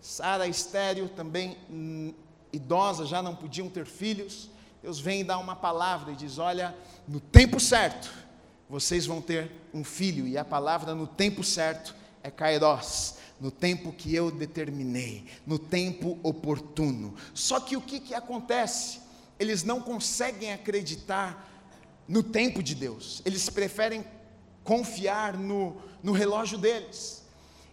Sara 0.01 0.47
estéreo, 0.47 1.09
também 1.09 1.57
hum, 1.69 2.13
idosa, 2.53 3.05
já 3.05 3.21
não 3.21 3.35
podiam 3.35 3.69
ter 3.69 3.85
filhos. 3.85 4.49
Deus 4.81 4.99
vem 4.99 5.21
e 5.21 5.23
dá 5.23 5.37
uma 5.37 5.55
palavra 5.55 6.11
e 6.11 6.15
diz: 6.15 6.37
Olha, 6.37 6.75
no 7.07 7.19
tempo 7.19 7.59
certo, 7.59 8.13
vocês 8.69 9.05
vão 9.05 9.21
ter 9.21 9.51
um 9.73 9.83
filho. 9.83 10.27
E 10.27 10.37
a 10.37 10.45
palavra 10.45 10.93
no 10.93 11.07
tempo 11.07 11.43
certo 11.43 11.95
é 12.23 12.29
Kairos. 12.29 13.15
no 13.39 13.49
tempo 13.49 13.91
que 13.91 14.13
eu 14.13 14.29
determinei, 14.29 15.25
no 15.45 15.57
tempo 15.57 16.19
oportuno. 16.21 17.15
Só 17.33 17.59
que 17.59 17.75
o 17.75 17.81
que, 17.81 17.99
que 17.99 18.13
acontece? 18.13 18.99
Eles 19.39 19.63
não 19.63 19.81
conseguem 19.81 20.53
acreditar 20.53 21.47
no 22.07 22.23
tempo 22.23 22.61
de 22.61 22.75
Deus, 22.75 23.21
eles 23.23 23.47
preferem 23.49 24.03
confiar 24.63 25.37
no, 25.37 25.77
no 26.03 26.11
relógio 26.11 26.57
deles. 26.57 27.23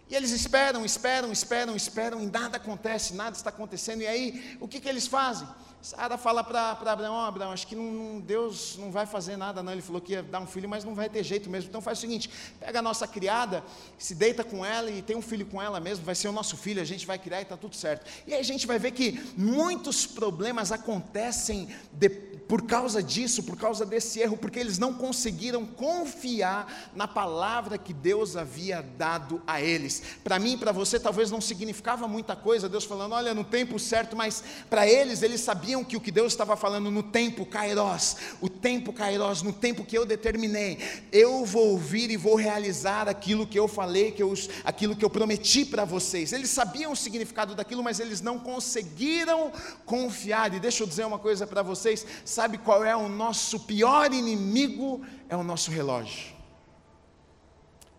E 0.09 0.15
eles 0.15 0.31
esperam, 0.31 0.85
esperam, 0.85 1.31
esperam, 1.31 1.75
esperam, 1.75 2.21
e 2.21 2.27
nada 2.27 2.57
acontece, 2.57 3.13
nada 3.13 3.35
está 3.35 3.49
acontecendo. 3.49 4.01
E 4.01 4.07
aí, 4.07 4.57
o 4.61 4.67
que, 4.67 4.79
que 4.79 4.87
eles 4.87 5.05
fazem? 5.05 5.47
Sara 5.81 6.17
fala 6.17 6.43
para 6.43 6.71
Abraão, 6.71 7.15
oh, 7.15 7.19
Abraão, 7.19 7.51
acho 7.51 7.67
que 7.67 7.75
não, 7.75 8.19
Deus 8.19 8.77
não 8.77 8.91
vai 8.91 9.05
fazer 9.05 9.37
nada 9.37 9.61
não, 9.61 9.71
ele 9.71 9.81
falou 9.81 10.01
que 10.01 10.13
ia 10.13 10.23
dar 10.23 10.39
um 10.39 10.47
filho, 10.47 10.67
mas 10.67 10.83
não 10.83 10.95
vai 10.95 11.07
ter 11.07 11.23
jeito 11.23 11.49
mesmo, 11.49 11.69
então 11.69 11.81
faz 11.81 11.99
o 11.99 12.01
seguinte, 12.01 12.29
pega 12.59 12.79
a 12.79 12.81
nossa 12.81 13.07
criada, 13.07 13.63
se 13.97 14.15
deita 14.15 14.43
com 14.43 14.65
ela 14.65 14.89
e 14.89 15.01
tem 15.01 15.15
um 15.15 15.21
filho 15.21 15.45
com 15.45 15.61
ela 15.61 15.79
mesmo, 15.79 16.03
vai 16.03 16.15
ser 16.15 16.27
o 16.27 16.31
nosso 16.31 16.57
filho, 16.57 16.81
a 16.81 16.85
gente 16.85 17.05
vai 17.05 17.19
criar 17.19 17.39
e 17.39 17.43
está 17.43 17.55
tudo 17.55 17.75
certo, 17.75 18.09
e 18.25 18.33
aí 18.33 18.39
a 18.39 18.43
gente 18.43 18.65
vai 18.65 18.79
ver 18.79 18.91
que 18.91 19.23
muitos 19.37 20.05
problemas 20.05 20.71
acontecem 20.71 21.69
depois, 21.91 22.26
por 22.47 22.63
causa 22.63 23.03
disso, 23.03 23.43
por 23.43 23.57
causa 23.57 23.85
desse 23.85 24.19
erro, 24.19 24.37
porque 24.37 24.59
eles 24.59 24.77
não 24.77 24.93
conseguiram 24.93 25.65
confiar 25.65 26.91
na 26.95 27.07
palavra 27.07 27.77
que 27.77 27.93
Deus 27.93 28.37
havia 28.37 28.81
dado 28.97 29.41
a 29.45 29.61
eles. 29.61 30.01
Para 30.23 30.39
mim 30.39 30.57
para 30.57 30.71
você, 30.71 30.99
talvez 30.99 31.29
não 31.29 31.41
significava 31.41 32.07
muita 32.07 32.35
coisa, 32.35 32.69
Deus 32.69 32.85
falando, 32.85 33.13
olha, 33.13 33.33
no 33.33 33.43
tempo 33.43 33.77
certo, 33.77 34.15
mas 34.15 34.43
para 34.69 34.87
eles, 34.87 35.21
eles 35.21 35.41
sabiam 35.41 35.83
que 35.83 35.97
o 35.97 36.01
que 36.01 36.11
Deus 36.11 36.33
estava 36.33 36.55
falando 36.55 36.89
no 36.89 37.03
tempo 37.03 37.45
Kairos, 37.45 38.15
o 38.39 38.47
tempo 38.47 38.93
Kairos, 38.93 39.41
no 39.41 39.51
tempo 39.51 39.83
que 39.83 39.97
eu 39.97 40.05
determinei, 40.05 40.77
eu 41.11 41.45
vou 41.45 41.71
ouvir 41.71 42.09
e 42.11 42.17
vou 42.17 42.35
realizar 42.35 43.09
aquilo 43.09 43.45
que 43.45 43.59
eu 43.59 43.67
falei, 43.67 44.11
que 44.11 44.23
eu, 44.23 44.33
aquilo 44.63 44.95
que 44.95 45.03
eu 45.03 45.09
prometi 45.09 45.65
para 45.65 45.83
vocês. 45.83 46.31
Eles 46.31 46.49
sabiam 46.49 46.93
o 46.93 46.95
significado 46.95 47.55
daquilo, 47.55 47.83
mas 47.83 47.99
eles 47.99 48.21
não 48.21 48.39
conseguiram 48.39 49.51
confiar. 49.85 50.53
E 50.53 50.59
deixa 50.59 50.83
eu 50.83 50.87
dizer 50.87 51.05
uma 51.05 51.19
coisa 51.19 51.45
para 51.45 51.61
vocês 51.61 52.05
Sabe 52.37 52.59
qual 52.59 52.85
é 52.85 52.95
o 52.95 53.09
nosso 53.09 53.61
pior 53.61 54.13
inimigo? 54.13 55.03
É 55.27 55.35
o 55.35 55.41
nosso 55.41 55.71
relógio. 55.71 56.35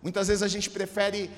Muitas 0.00 0.28
vezes 0.28 0.44
a 0.44 0.46
gente 0.46 0.70
prefere 0.70 1.28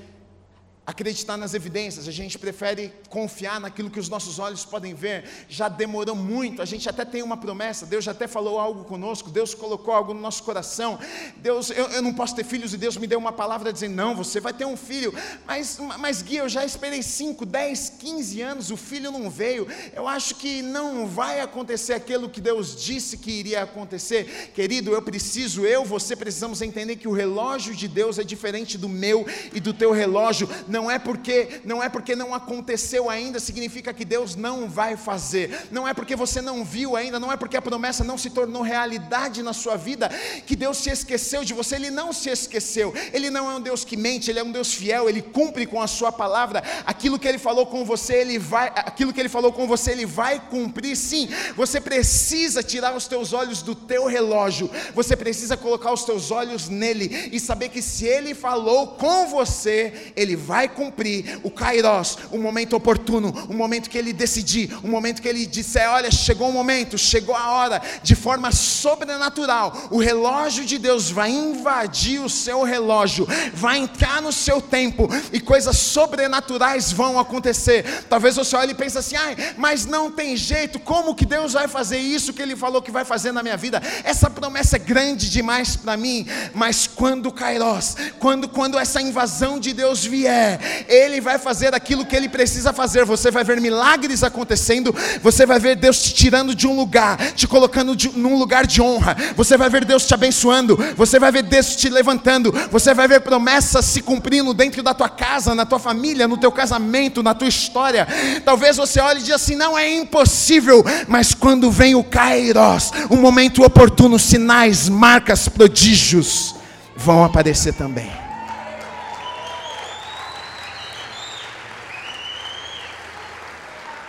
acreditar 0.91 1.37
nas 1.37 1.55
evidências, 1.55 2.09
a 2.09 2.11
gente 2.11 2.39
prefere 2.39 2.93
confiar 3.09 3.61
naquilo 3.61 3.91
que 3.91 4.01
os 4.01 4.09
nossos 4.09 4.39
olhos 4.39 4.65
podem 4.65 4.93
ver. 4.93 5.25
Já 5.49 5.69
demorou 5.69 6.17
muito, 6.17 6.61
a 6.61 6.65
gente 6.65 6.89
até 6.89 7.05
tem 7.05 7.23
uma 7.23 7.37
promessa, 7.37 7.87
Deus 7.87 8.05
já 8.05 8.11
até 8.11 8.27
falou 8.27 8.59
algo 8.59 8.85
conosco, 8.85 9.31
Deus 9.31 9.55
colocou 9.55 9.95
algo 9.95 10.13
no 10.13 10.21
nosso 10.21 10.43
coração. 10.43 10.99
Deus, 11.37 11.71
eu, 11.71 11.87
eu 11.87 12.03
não 12.03 12.13
posso 12.13 12.35
ter 12.35 12.45
filhos 12.45 12.75
e 12.75 12.77
Deus 12.77 12.97
me 12.97 13.07
deu 13.07 13.19
uma 13.19 13.33
palavra 13.33 13.73
dizendo: 13.73 13.95
não, 13.95 14.17
você 14.17 14.41
vai 14.41 14.53
ter 14.53 14.65
um 14.65 14.77
filho. 14.77 15.15
Mas, 15.47 15.79
mas 15.99 16.23
Gui, 16.23 16.37
eu 16.37 16.49
já 16.49 16.65
esperei 16.65 17.03
5, 17.03 17.47
10, 17.47 17.91
15 17.99 18.41
anos, 18.41 18.71
o 18.71 18.77
filho 18.77 19.11
não 19.11 19.31
veio. 19.31 19.67
Eu 19.95 20.09
acho 20.09 20.35
que 20.37 20.63
não 20.63 21.07
vai 21.07 21.41
acontecer 21.41 21.93
aquilo 21.93 22.29
que 22.29 22.41
Deus 22.41 22.81
disse 22.83 23.17
que 23.17 23.31
iria 23.31 23.63
acontecer. 23.63 24.51
Querido, 24.55 24.93
eu 24.93 25.03
preciso, 25.03 25.65
eu, 25.65 25.85
você 25.85 26.17
precisamos 26.17 26.63
entender 26.63 26.97
que 26.97 27.09
o 27.09 27.13
relógio 27.13 27.75
de 27.75 27.87
Deus 27.87 28.19
é 28.19 28.25
diferente 28.25 28.77
do 28.77 28.89
meu 28.89 29.27
e 29.53 29.61
do 29.61 29.73
teu 29.73 29.93
relógio. 29.93 30.49
Não 30.67 30.80
não 30.81 30.91
é 30.91 30.99
porque 30.99 31.61
não 31.63 31.83
é 31.83 31.91
porque 31.91 32.17
não 32.17 32.35
aconteceu 32.35 33.11
ainda 33.11 33.39
significa 33.39 33.93
que 33.93 34.03
Deus 34.03 34.35
não 34.35 34.67
vai 34.67 34.97
fazer. 34.97 35.69
Não 35.71 35.87
é 35.87 35.93
porque 35.93 36.17
você 36.17 36.41
não 36.41 36.65
viu 36.65 36.97
ainda, 36.97 37.21
não 37.21 37.31
é 37.31 37.37
porque 37.37 37.59
a 37.59 37.61
promessa 37.61 38.03
não 38.03 38.17
se 38.17 38.31
tornou 38.31 38.63
realidade 38.63 39.43
na 39.43 39.53
sua 39.53 39.77
vida 39.77 40.09
que 40.47 40.57
Deus 40.57 40.79
se 40.79 40.89
esqueceu 40.89 41.45
de 41.45 41.53
você. 41.53 41.77
Ele 41.77 41.91
não 41.91 42.15
se 42.15 42.31
esqueceu. 42.31 42.95
Ele 43.13 43.29
não 43.29 43.51
é 43.51 43.57
um 43.57 43.61
Deus 43.61 43.85
que 43.85 43.95
mente, 43.95 44.31
ele 44.31 44.39
é 44.39 44.43
um 44.43 44.51
Deus 44.51 44.73
fiel, 44.73 45.07
ele 45.07 45.21
cumpre 45.21 45.67
com 45.67 45.83
a 45.83 45.87
sua 45.87 46.11
palavra. 46.11 46.63
Aquilo 46.87 47.19
que 47.19 47.29
ele 47.29 47.39
falou 47.39 47.67
com 47.67 47.85
você, 47.85 48.15
ele 48.15 48.39
vai, 48.39 48.69
aquilo 48.69 49.13
que 49.13 49.21
ele 49.21 49.29
falou 49.29 49.53
com 49.53 49.67
você, 49.67 49.91
ele 49.91 50.07
vai 50.07 50.41
cumprir 50.41 50.97
sim. 50.97 51.29
Você 51.57 51.79
precisa 51.79 52.63
tirar 52.63 52.97
os 52.97 53.07
teus 53.07 53.35
olhos 53.35 53.61
do 53.61 53.75
teu 53.75 54.07
relógio. 54.07 54.71
Você 54.95 55.15
precisa 55.15 55.59
colocar 55.59 55.93
os 55.93 56.05
teus 56.05 56.31
olhos 56.31 56.71
nele 56.71 57.29
e 57.31 57.39
saber 57.39 57.69
que 57.69 57.83
se 57.83 58.07
ele 58.07 58.35
falou 58.35 58.87
com 58.89 59.27
você, 59.27 60.13
ele 60.17 60.37
vai 60.37 60.60
cumprir 60.69 61.41
o 61.43 61.51
kairos, 61.51 62.19
o 62.31 62.39
momento 62.39 62.77
oportuno, 62.77 63.33
o 63.49 63.55
momento 63.55 63.89
que 63.89 63.99
ele 63.99 64.13
decidir, 64.13 64.77
o 64.83 64.89
momento 64.89 65.21
que 65.23 65.29
ele 65.29 65.47
disser: 65.47 65.89
olha, 65.91 66.11
chegou 66.11 66.49
o 66.49 66.53
momento, 66.53 66.97
chegou 66.97 67.35
a 67.35 67.51
hora, 67.51 67.83
de 68.03 68.15
forma 68.15 68.53
sobrenatural, 68.53 69.89
o 69.91 69.99
relógio 69.99 70.65
de 70.65 70.79
Deus 70.79 71.11
vai 71.11 71.31
invadir 71.31 72.21
o 72.21 72.29
seu 72.29 72.63
relógio, 72.63 73.27
vai 73.53 73.79
entrar 73.79 74.23
no 74.23 74.33
seu 74.33 74.61
tempo 74.61 75.09
e 75.33 75.41
coisas 75.41 75.77
sobrenaturais 75.77 76.93
vão 76.93 77.19
acontecer. 77.19 78.05
Talvez 78.09 78.37
você 78.37 78.57
olhe 78.57 78.73
e 78.73 78.75
pense 78.75 78.99
assim: 78.99 79.17
ai, 79.17 79.37
mas 79.57 79.87
não 79.87 80.11
tem 80.11 80.37
jeito, 80.37 80.79
como 80.79 81.15
que 81.15 81.27
Deus 81.27 81.53
vai 81.53 81.69
fazer 81.69 81.99
isso 81.99 82.33
que 82.33 82.43
ele 82.43 82.57
falou 82.57 82.83
que 82.83 82.91
vai 82.91 83.05
fazer 83.05 83.33
na 83.33 83.43
minha 83.43 83.57
vida? 83.57 83.81
Essa 84.05 84.31
promessa 84.31 84.77
é 84.77 84.79
grande 84.79 85.31
demais 85.31 85.77
para 85.77 85.97
mim, 85.97 86.27
mas 86.55 86.87
quando 86.87 87.27
o 87.27 87.33
kairos, 87.33 87.97
quando, 88.19 88.49
quando 88.49 88.79
essa 88.79 89.01
invasão 89.01 89.59
de 89.59 89.73
Deus 89.73 90.05
vier, 90.05 90.50
ele 90.89 91.21
vai 91.21 91.39
fazer 91.39 91.75
aquilo 91.75 92.05
que 92.05 92.17
Ele 92.17 92.29
precisa 92.29 92.73
fazer. 92.73 93.05
Você 93.05 93.31
vai 93.31 93.45
ver 93.45 93.61
milagres 93.61 94.23
acontecendo, 94.25 94.95
você 95.23 95.45
vai 95.45 95.59
ver 95.59 95.77
Deus 95.77 96.03
te 96.03 96.15
tirando 96.15 96.55
de 96.55 96.67
um 96.67 96.75
lugar, 96.75 97.17
te 97.33 97.47
colocando 97.47 97.95
de, 97.95 98.09
num 98.17 98.39
lugar 98.39 98.67
de 98.67 98.81
honra, 98.81 99.17
você 99.37 99.57
vai 99.57 99.69
ver 99.69 99.85
Deus 99.85 100.07
te 100.07 100.15
abençoando, 100.15 100.79
você 100.97 101.19
vai 101.19 101.31
ver 101.31 101.43
Deus 101.43 101.77
te 101.77 101.89
levantando, 101.89 102.53
você 102.71 102.95
vai 102.95 103.07
ver 103.07 103.21
promessas 103.21 103.85
se 103.85 104.01
cumprindo 104.03 104.55
dentro 104.55 104.83
da 104.83 104.95
tua 104.95 105.09
casa, 105.09 105.55
na 105.55 105.67
tua 105.67 105.79
família, 105.79 106.29
no 106.29 106.37
teu 106.37 106.53
casamento, 106.53 107.23
na 107.23 107.35
tua 107.35 107.49
história. 107.49 108.07
Talvez 108.45 108.77
você 108.77 109.01
olhe 109.01 109.21
e 109.21 109.23
diga 109.23 109.37
assim: 109.37 109.57
não 109.57 109.77
é 109.77 109.93
impossível, 109.93 110.85
mas 111.09 111.35
quando 111.35 111.71
vem 111.71 111.95
o 111.95 112.05
Kairos, 112.05 112.93
o 113.09 113.17
momento 113.17 113.63
oportuno, 113.65 114.19
sinais, 114.19 114.89
marcas, 114.89 115.49
prodígios 115.49 116.55
vão 116.97 117.25
aparecer 117.25 117.75
também. 117.75 118.30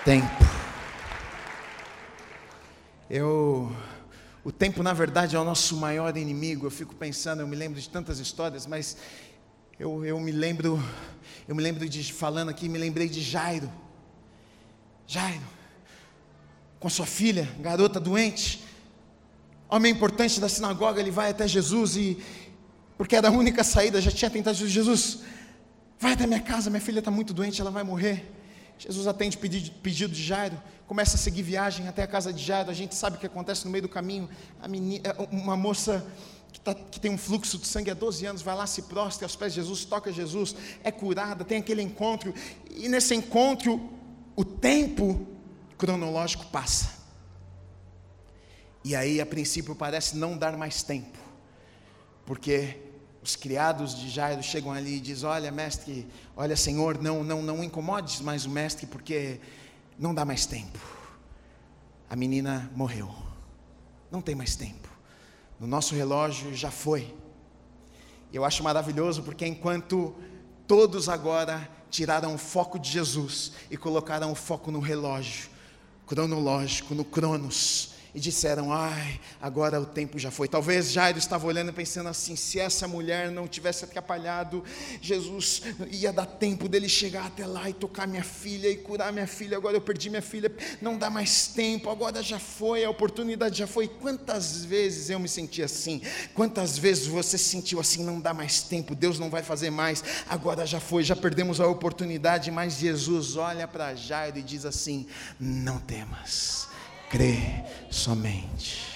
Tempo. 0.03 0.43
Eu, 3.07 3.71
o 4.43 4.51
tempo, 4.51 4.81
na 4.81 4.93
verdade, 4.93 5.35
é 5.35 5.39
o 5.39 5.43
nosso 5.43 5.77
maior 5.77 6.17
inimigo. 6.17 6.65
Eu 6.65 6.71
fico 6.71 6.95
pensando, 6.95 7.41
eu 7.41 7.47
me 7.47 7.55
lembro 7.55 7.79
de 7.79 7.87
tantas 7.87 8.17
histórias, 8.17 8.65
mas 8.65 8.97
eu, 9.79 10.03
eu 10.03 10.19
me 10.19 10.31
lembro, 10.31 10.83
eu 11.47 11.53
me 11.53 11.61
lembro 11.61 11.87
de 11.87 12.11
falando 12.11 12.49
aqui, 12.49 12.67
me 12.67 12.79
lembrei 12.79 13.07
de 13.07 13.21
Jairo. 13.21 13.71
Jairo, 15.05 15.43
com 16.79 16.89
sua 16.89 17.05
filha, 17.05 17.47
garota 17.59 17.99
doente, 17.99 18.65
homem 19.69 19.91
importante 19.91 20.39
da 20.39 20.49
sinagoga, 20.49 20.99
ele 20.99 21.11
vai 21.11 21.29
até 21.29 21.47
Jesus 21.47 21.95
e, 21.95 22.17
porque 22.97 23.15
era 23.15 23.27
a 23.27 23.31
única 23.31 23.63
saída, 23.63 24.01
já 24.01 24.09
tinha 24.09 24.31
tentado 24.31 24.55
Jesus, 24.67 25.19
vai 25.99 26.13
até 26.13 26.25
minha 26.25 26.39
casa, 26.39 26.71
minha 26.71 26.81
filha 26.81 26.99
está 26.99 27.11
muito 27.11 27.35
doente, 27.35 27.61
ela 27.61 27.69
vai 27.69 27.83
morrer. 27.83 28.40
Jesus 28.81 29.05
atende 29.05 29.37
pedido, 29.37 29.69
pedido 29.73 30.11
de 30.11 30.23
Jairo, 30.23 30.59
começa 30.87 31.15
a 31.15 31.19
seguir 31.19 31.43
viagem 31.43 31.87
até 31.87 32.01
a 32.01 32.07
casa 32.07 32.33
de 32.33 32.43
Jairo. 32.43 32.71
A 32.71 32.73
gente 32.73 32.95
sabe 32.95 33.15
o 33.15 33.19
que 33.19 33.27
acontece 33.27 33.63
no 33.65 33.71
meio 33.71 33.83
do 33.83 33.89
caminho. 33.89 34.27
Menina, 34.67 35.07
é, 35.07 35.27
uma 35.31 35.55
moça 35.55 36.03
que, 36.51 36.59
tá, 36.59 36.73
que, 36.73 36.99
tem 36.99 37.11
um 37.11 37.17
fluxo 37.17 37.59
de 37.59 37.67
sangue 37.67 37.91
há 37.91 37.93
12 37.93 38.25
anos 38.25 38.41
vai 38.41 38.55
lá, 38.55 38.65
se 38.65 38.81
prostra 38.81 39.25
aos 39.25 39.35
pés 39.35 39.53
de 39.53 39.61
Jesus, 39.61 39.85
toca 39.85 40.11
Jesus, 40.11 40.55
é 40.83 40.91
curada, 40.91 41.45
tem 41.45 41.59
aquele 41.59 41.83
encontro. 41.83 42.33
E 42.71 42.89
nesse 42.89 43.13
encontro, 43.13 43.79
o 44.35 44.43
tempo 44.43 45.27
cronológico 45.77 46.47
passa. 46.47 46.99
E 48.83 48.95
aí, 48.95 49.21
a 49.21 49.27
princípio, 49.27 49.75
parece 49.75 50.17
não 50.17 50.35
dar 50.35 50.57
mais 50.57 50.81
tempo, 50.81 51.19
porque 52.25 52.79
os 53.23 53.35
criados 53.35 53.95
de 53.95 54.09
Jairo 54.09 54.41
chegam 54.41 54.71
ali 54.71 54.97
e 54.97 54.99
dizem: 54.99 55.29
Olha, 55.29 55.51
mestre, 55.51 56.07
olha, 56.35 56.55
Senhor, 56.55 57.01
não, 57.01 57.23
não, 57.23 57.41
não 57.41 57.63
incomodes 57.63 58.19
mais 58.21 58.45
o 58.45 58.49
mestre, 58.49 58.85
porque 58.87 59.39
não 59.97 60.13
dá 60.13 60.25
mais 60.25 60.45
tempo. 60.45 60.79
A 62.09 62.15
menina 62.15 62.69
morreu, 62.75 63.13
não 64.09 64.21
tem 64.21 64.35
mais 64.35 64.55
tempo. 64.55 64.89
No 65.59 65.67
nosso 65.67 65.95
relógio 65.95 66.53
já 66.55 66.71
foi. 66.71 67.15
Eu 68.33 68.43
acho 68.43 68.63
maravilhoso 68.63 69.23
porque 69.23 69.45
enquanto 69.45 70.15
todos 70.65 71.07
agora 71.07 71.69
tiraram 71.89 72.33
o 72.33 72.37
foco 72.37 72.79
de 72.79 72.89
Jesus 72.89 73.51
e 73.69 73.77
colocaram 73.77 74.31
o 74.31 74.35
foco 74.35 74.71
no 74.71 74.79
relógio 74.79 75.49
cronológico, 76.07 76.93
no 76.93 77.05
Cronos, 77.05 77.90
e 78.13 78.19
disseram: 78.19 78.71
Ai, 78.71 79.19
agora 79.41 79.79
o 79.79 79.85
tempo 79.85 80.19
já 80.19 80.29
foi. 80.29 80.47
Talvez 80.47 80.91
Jairo 80.91 81.17
estava 81.17 81.47
olhando 81.47 81.69
e 81.69 81.73
pensando 81.73 82.09
assim: 82.09 82.35
se 82.35 82.59
essa 82.59 82.87
mulher 82.87 83.31
não 83.31 83.47
tivesse 83.47 83.85
atrapalhado, 83.85 84.63
Jesus 85.01 85.61
ia 85.89 86.11
dar 86.11 86.25
tempo 86.25 86.67
dele 86.67 86.89
chegar 86.89 87.27
até 87.27 87.45
lá 87.45 87.69
e 87.69 87.73
tocar 87.73 88.07
minha 88.07 88.23
filha 88.23 88.67
e 88.67 88.77
curar 88.77 89.13
minha 89.13 89.27
filha. 89.27 89.57
Agora 89.57 89.77
eu 89.77 89.81
perdi 89.81 90.09
minha 90.09 90.21
filha, 90.21 90.51
não 90.81 90.97
dá 90.97 91.09
mais 91.09 91.47
tempo, 91.47 91.89
agora 91.89 92.21
já 92.21 92.39
foi, 92.39 92.83
a 92.83 92.89
oportunidade 92.89 93.57
já 93.57 93.67
foi. 93.67 93.87
Quantas 93.87 94.63
vezes 94.65 95.09
eu 95.09 95.19
me 95.19 95.29
senti 95.29 95.63
assim? 95.63 96.01
Quantas 96.33 96.77
vezes 96.77 97.07
você 97.07 97.37
se 97.37 97.45
sentiu 97.45 97.79
assim? 97.79 98.03
Não 98.03 98.19
dá 98.19 98.33
mais 98.33 98.61
tempo, 98.63 98.95
Deus 98.95 99.19
não 99.19 99.29
vai 99.29 99.43
fazer 99.43 99.69
mais, 99.69 100.03
agora 100.27 100.65
já 100.65 100.79
foi, 100.79 101.03
já 101.03 101.15
perdemos 101.15 101.61
a 101.61 101.67
oportunidade. 101.67 102.51
Mas 102.51 102.73
Jesus 102.73 103.35
olha 103.35 103.67
para 103.67 103.95
Jairo 103.95 104.37
e 104.37 104.41
diz 104.41 104.65
assim: 104.65 105.07
Não 105.39 105.79
temas 105.79 106.70
crê 107.11 107.65
somente. 107.89 108.87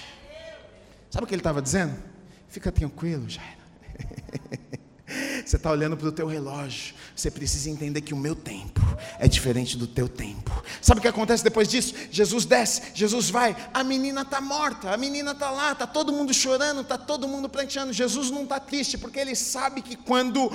Sabe 1.10 1.24
o 1.24 1.26
que 1.28 1.34
ele 1.34 1.40
estava 1.40 1.60
dizendo? 1.60 1.94
Fica 2.48 2.72
tranquilo, 2.72 3.28
Jairo. 3.28 3.60
Você 5.46 5.54
está 5.54 5.70
olhando 5.70 5.96
para 5.96 6.08
o 6.08 6.12
teu 6.12 6.26
relógio. 6.26 6.92
Você 7.14 7.30
precisa 7.30 7.70
entender 7.70 8.00
que 8.00 8.12
o 8.12 8.16
meu 8.16 8.34
tempo 8.34 8.80
é 9.16 9.28
diferente 9.28 9.76
do 9.78 9.86
teu 9.86 10.08
tempo. 10.08 10.50
Sabe 10.82 10.98
o 10.98 11.02
que 11.02 11.06
acontece 11.06 11.44
depois 11.44 11.68
disso? 11.68 11.94
Jesus 12.10 12.44
desce, 12.44 12.82
Jesus 12.92 13.30
vai, 13.30 13.56
a 13.72 13.84
menina 13.84 14.22
está 14.22 14.40
morta, 14.40 14.90
a 14.90 14.96
menina 14.96 15.30
está 15.30 15.48
lá, 15.50 15.70
está 15.70 15.86
todo 15.86 16.12
mundo 16.12 16.34
chorando, 16.34 16.80
está 16.80 16.98
todo 16.98 17.28
mundo 17.28 17.48
planteando. 17.48 17.92
Jesus 17.92 18.28
não 18.28 18.42
está 18.42 18.58
triste, 18.58 18.98
porque 18.98 19.20
ele 19.20 19.36
sabe 19.36 19.82
que 19.82 19.94
quando 19.94 20.50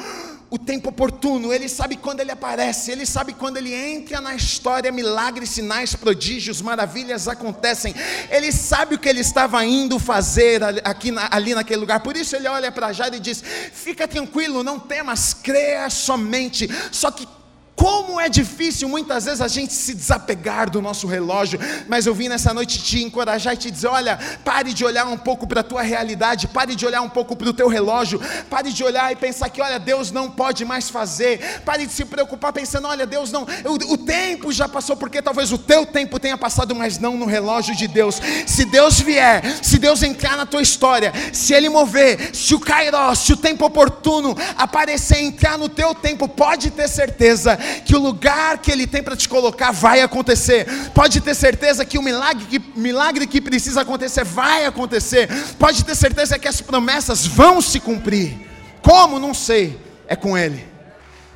o 0.49 0.60
tempo 0.60 0.89
oportuno, 0.89 1.54
ele 1.54 1.69
sabe 1.69 1.95
quando 1.95 2.19
ele 2.19 2.32
aparece, 2.32 2.91
ele 2.91 3.06
sabe 3.06 3.32
quando 3.32 3.56
ele 3.56 3.73
entra 3.73 4.19
na 4.19 4.36
história, 4.36 4.91
milagres, 4.91 5.51
sinais, 5.51 5.95
prodígios, 5.95 6.62
maravilhas 6.62 7.30
acontecem. 7.30 7.95
Ele 8.30 8.51
sabe 8.51 8.95
o 8.95 8.99
que 8.99 9.08
ele 9.08 9.21
estava 9.21 9.63
indo 9.63 9.97
fazer 9.97 10.62
aqui, 10.84 11.13
ali 11.32 11.56
naquele 11.56 11.80
lugar. 11.80 12.01
Por 12.01 12.17
isso 12.17 12.36
ele 12.36 12.49
olha 12.49 12.69
para 12.73 12.91
Jairo 12.91 13.15
e 13.15 13.19
diz: 13.21 13.41
Fica 13.71 14.06
tranquilo, 14.06 14.62
não 14.62 14.80
temas, 14.81 15.33
creia 15.33 15.89
somente. 15.89 16.69
Só 16.91 17.11
que 17.11 17.27
como 17.75 18.19
é 18.19 18.29
difícil 18.29 18.88
muitas 18.88 19.25
vezes 19.25 19.41
a 19.41 19.47
gente 19.47 19.73
se 19.73 19.93
desapegar 19.93 20.69
do 20.69 20.81
nosso 20.81 21.07
relógio, 21.07 21.60
mas 21.88 22.05
eu 22.05 22.13
vim 22.13 22.27
nessa 22.27 22.53
noite 22.53 22.81
te 22.81 23.01
encorajar 23.01 23.53
e 23.53 23.57
te 23.57 23.71
dizer: 23.71 23.88
olha, 23.88 24.19
pare 24.43 24.73
de 24.73 24.86
olhar 24.86 25.07
um 25.07 25.17
pouco 25.17 25.47
para 25.47 25.62
a 25.62 25.63
tua 25.63 25.81
realidade, 25.81 26.47
pare 26.47 26.75
de 26.75 26.86
olhar 26.86 27.01
um 27.01 27.10
pouco 27.10 27.36
para 27.36 27.49
o 27.49 27.53
teu 27.53 27.67
relógio, 27.67 28.21
pare 28.49 28.71
de 28.71 28.84
olhar 28.84 29.12
e 29.12 29.15
pensar 29.15 29.49
que, 29.49 29.62
olha, 29.62 29.79
Deus 29.79 30.12
não 30.12 30.29
pode 30.29 30.63
mais 30.63 30.89
fazer, 30.89 31.62
pare 31.65 31.88
de 31.88 31.93
se 31.93 32.05
preocupar 32.05 32.53
pensando: 32.53 32.88
olha, 32.88 33.07
Deus 33.07 33.31
não, 33.31 33.47
o, 33.65 33.93
o 33.93 33.97
tempo 33.97 34.51
já 34.51 34.67
passou, 34.67 34.95
porque 34.95 35.21
talvez 35.21 35.51
o 35.51 35.57
teu 35.57 35.86
tempo 35.86 36.19
tenha 36.19 36.38
passado, 36.38 36.75
mas 36.75 36.99
não 36.99 37.17
no 37.17 37.25
relógio 37.25 37.75
de 37.75 37.88
Deus. 37.88 38.21
Se 38.45 38.65
Deus 38.65 38.99
vier, 38.99 39.41
se 39.63 39.79
Deus 39.79 40.03
entrar 40.03 40.38
na 40.38 40.45
tua 40.45 40.62
história, 40.62 41.12
se 41.34 41.53
Ele 41.53 41.69
mover, 41.69 42.36
se 42.36 42.53
o 42.53 42.60
Kairos, 42.60 43.19
se 43.19 43.34
o 43.34 43.38
tempo 43.38 43.65
oportuno 43.65 44.38
aparecer, 44.57 45.19
entrar 45.19 45.57
no 45.57 45.69
teu 45.69 45.95
tempo, 45.95 46.27
pode 46.27 46.69
ter 46.69 46.88
certeza 46.88 47.57
que 47.86 47.95
o 47.95 47.99
lugar 47.99 48.57
que 48.57 48.71
Ele 48.71 48.86
tem 48.86 49.01
para 49.01 49.15
te 49.15 49.27
colocar 49.27 49.71
vai 49.71 50.01
acontecer. 50.01 50.65
Pode 50.93 51.21
ter 51.21 51.36
certeza 51.36 51.86
que 51.86 51.97
o 51.97 52.01
milagre 52.01 52.45
que, 52.45 52.60
milagre 52.79 53.27
que 53.27 53.41
precisa 53.41 53.81
acontecer 53.81 54.23
vai 54.23 54.65
acontecer. 54.65 55.29
Pode 55.57 55.84
ter 55.84 55.95
certeza 55.95 56.38
que 56.38 56.47
as 56.47 56.62
promessas 56.62 57.25
vão 57.25 57.62
se 57.62 57.79
cumprir. 57.79 58.38
Como? 58.81 59.19
Não 59.19 59.34
sei. 59.34 59.79
É 60.07 60.15
com 60.15 60.38
Ele. 60.38 60.65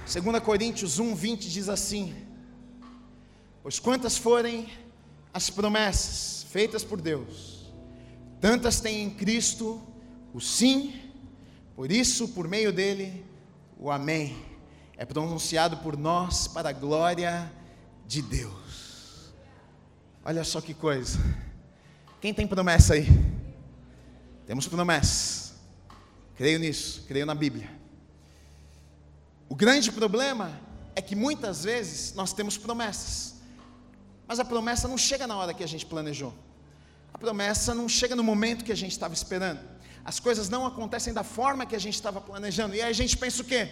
2 0.06 0.39
Coríntios 0.39 1.00
1, 1.00 1.15
20 1.15 1.50
diz 1.50 1.69
assim: 1.69 2.13
Pois 3.63 3.80
quantas 3.80 4.17
forem 4.17 4.67
as 5.34 5.50
promessas 5.50 6.45
feitas 6.52 6.84
por 6.84 7.02
Deus, 7.02 7.74
tantas 8.39 8.80
tem 8.80 9.02
em 9.02 9.10
Cristo 9.10 9.82
o 10.34 10.39
sim, 10.39 10.93
por 11.76 11.91
isso, 11.91 12.30
por 12.30 12.48
meio 12.48 12.71
dele, 12.71 13.26
o 13.78 13.91
amém 13.91 14.55
é 14.97 15.05
pronunciado 15.05 15.77
por 15.77 15.97
nós 15.97 16.47
para 16.47 16.69
a 16.69 16.73
glória 16.73 17.51
de 18.08 18.21
Deus. 18.21 19.34
Olha 20.23 20.43
só 20.43 20.62
que 20.62 20.73
coisa. 20.73 21.19
Quem 22.21 22.34
tem 22.34 22.47
promessa 22.47 22.93
aí? 22.93 23.08
Temos 24.47 24.67
promessas. 24.67 25.53
Creio 26.36 26.60
nisso, 26.60 27.03
creio 27.08 27.25
na 27.25 27.36
Bíblia. 27.36 27.69
O 29.47 29.55
grande 29.55 29.91
problema 29.91 30.60
é 30.95 31.01
que 31.01 31.15
muitas 31.15 31.63
vezes 31.63 32.13
nós 32.13 32.34
temos 32.34 32.58
promessas, 32.58 33.36
mas 34.27 34.39
a 34.39 34.45
promessa 34.45 34.88
não 34.88 34.97
chega 34.97 35.27
na 35.27 35.38
hora 35.38 35.53
que 35.53 35.63
a 35.63 35.67
gente 35.67 35.86
planejou. 35.86 36.34
A 37.13 37.17
promessa 37.17 37.73
não 37.73 37.88
chega 37.88 38.15
no 38.15 38.23
momento 38.23 38.65
que 38.65 38.71
a 38.71 38.75
gente 38.75 38.91
estava 38.91 39.13
esperando. 39.13 39.60
As 40.03 40.19
coisas 40.19 40.49
não 40.49 40.65
acontecem 40.65 41.13
da 41.13 41.23
forma 41.23 41.65
que 41.65 41.75
a 41.75 41.79
gente 41.79 41.93
estava 41.95 42.19
planejando. 42.19 42.75
E 42.75 42.81
aí 42.81 42.89
a 42.89 42.93
gente 42.93 43.17
pensa 43.17 43.41
o 43.41 43.45
quê? 43.45 43.69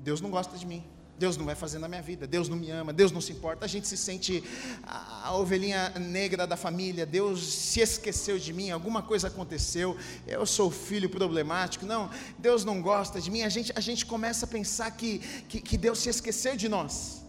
Deus 0.00 0.20
não 0.20 0.30
gosta 0.30 0.56
de 0.56 0.66
mim. 0.66 0.84
Deus 1.18 1.36
não 1.36 1.46
vai 1.46 1.54
fazer 1.54 1.78
na 1.78 1.88
minha 1.88 2.02
vida, 2.02 2.26
Deus 2.26 2.48
não 2.48 2.56
me 2.56 2.70
ama, 2.70 2.92
Deus 2.92 3.10
não 3.10 3.20
se 3.20 3.32
importa. 3.32 3.64
A 3.64 3.68
gente 3.68 3.88
se 3.88 3.96
sente 3.96 4.44
a, 4.82 5.34
ovelhinha 5.34 5.90
negra 5.98 6.46
da 6.46 6.56
família, 6.56 7.06
Deus 7.06 7.42
se 7.42 7.80
esqueceu 7.80 8.38
de 8.38 8.52
mim, 8.52 8.70
alguma 8.70 9.02
coisa 9.02 9.28
aconteceu, 9.28 9.96
eu 10.26 10.44
sou 10.44 10.70
filho 10.70 11.08
problemático. 11.08 11.86
Não, 11.86 12.10
Deus 12.38 12.64
não 12.64 12.82
gosta 12.82 13.20
de 13.20 13.30
mim. 13.30 13.42
A 13.42 13.48
gente, 13.48 13.72
a 13.74 13.80
gente 13.80 14.04
começa 14.04 14.44
a 14.44 14.48
pensar 14.48 14.90
que, 14.90 15.20
que, 15.48 15.60
que 15.60 15.78
Deus 15.78 16.00
se 16.00 16.10
esqueceu 16.10 16.54
de 16.54 16.68
nós, 16.68 17.22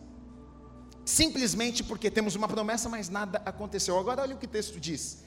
simplesmente 1.05 1.81
porque 1.81 2.11
temos 2.11 2.35
uma 2.35 2.47
promessa, 2.47 2.89
mas 2.89 3.07
nada 3.07 3.41
aconteceu. 3.45 3.97
Agora, 3.97 4.21
olha 4.21 4.35
o 4.35 4.37
que 4.37 4.45
o 4.45 4.49
texto 4.49 4.81
diz: 4.81 5.23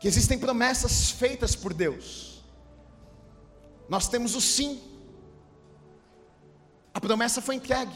que 0.00 0.08
existem 0.08 0.36
promessas 0.36 1.12
feitas 1.12 1.54
por 1.54 1.72
Deus, 1.72 2.42
nós 3.88 4.08
temos 4.08 4.34
o 4.34 4.40
sim 4.40 4.97
a 6.98 7.00
promessa 7.00 7.40
foi 7.40 7.54
entregue. 7.54 7.94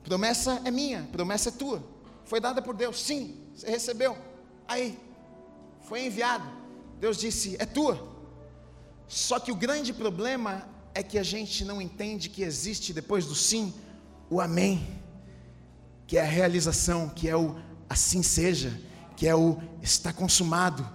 A 0.00 0.04
promessa 0.08 0.62
é 0.64 0.70
minha, 0.70 1.00
a 1.02 1.12
promessa 1.12 1.50
é 1.50 1.52
tua. 1.52 1.86
Foi 2.24 2.40
dada 2.40 2.62
por 2.62 2.74
Deus, 2.74 3.02
sim, 3.02 3.36
você 3.54 3.68
recebeu. 3.68 4.16
Aí, 4.66 4.98
foi 5.82 6.06
enviado. 6.06 6.50
Deus 6.98 7.18
disse: 7.18 7.54
é 7.58 7.66
tua. 7.66 8.16
Só 9.06 9.38
que 9.38 9.52
o 9.52 9.54
grande 9.54 9.92
problema 9.92 10.66
é 10.94 11.02
que 11.02 11.18
a 11.18 11.22
gente 11.22 11.66
não 11.66 11.82
entende 11.82 12.30
que 12.30 12.42
existe 12.42 12.94
depois 12.94 13.26
do 13.26 13.34
sim 13.34 13.74
o 14.30 14.40
amém, 14.40 14.98
que 16.06 16.16
é 16.16 16.22
a 16.22 16.24
realização, 16.26 17.10
que 17.10 17.28
é 17.28 17.36
o 17.36 17.56
assim 17.90 18.22
seja, 18.22 18.80
que 19.18 19.28
é 19.28 19.34
o 19.34 19.58
está 19.82 20.14
consumado. 20.14 20.88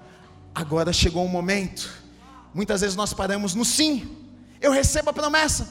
Agora 0.56 0.92
chegou 0.92 1.24
o 1.24 1.30
momento. 1.30 1.88
Muitas 2.56 2.82
vezes 2.82 2.96
nós 2.96 3.14
paramos 3.14 3.54
no 3.54 3.64
sim. 3.64 4.18
Eu 4.60 4.72
recebo 4.72 5.12
a 5.12 5.14
promessa, 5.14 5.70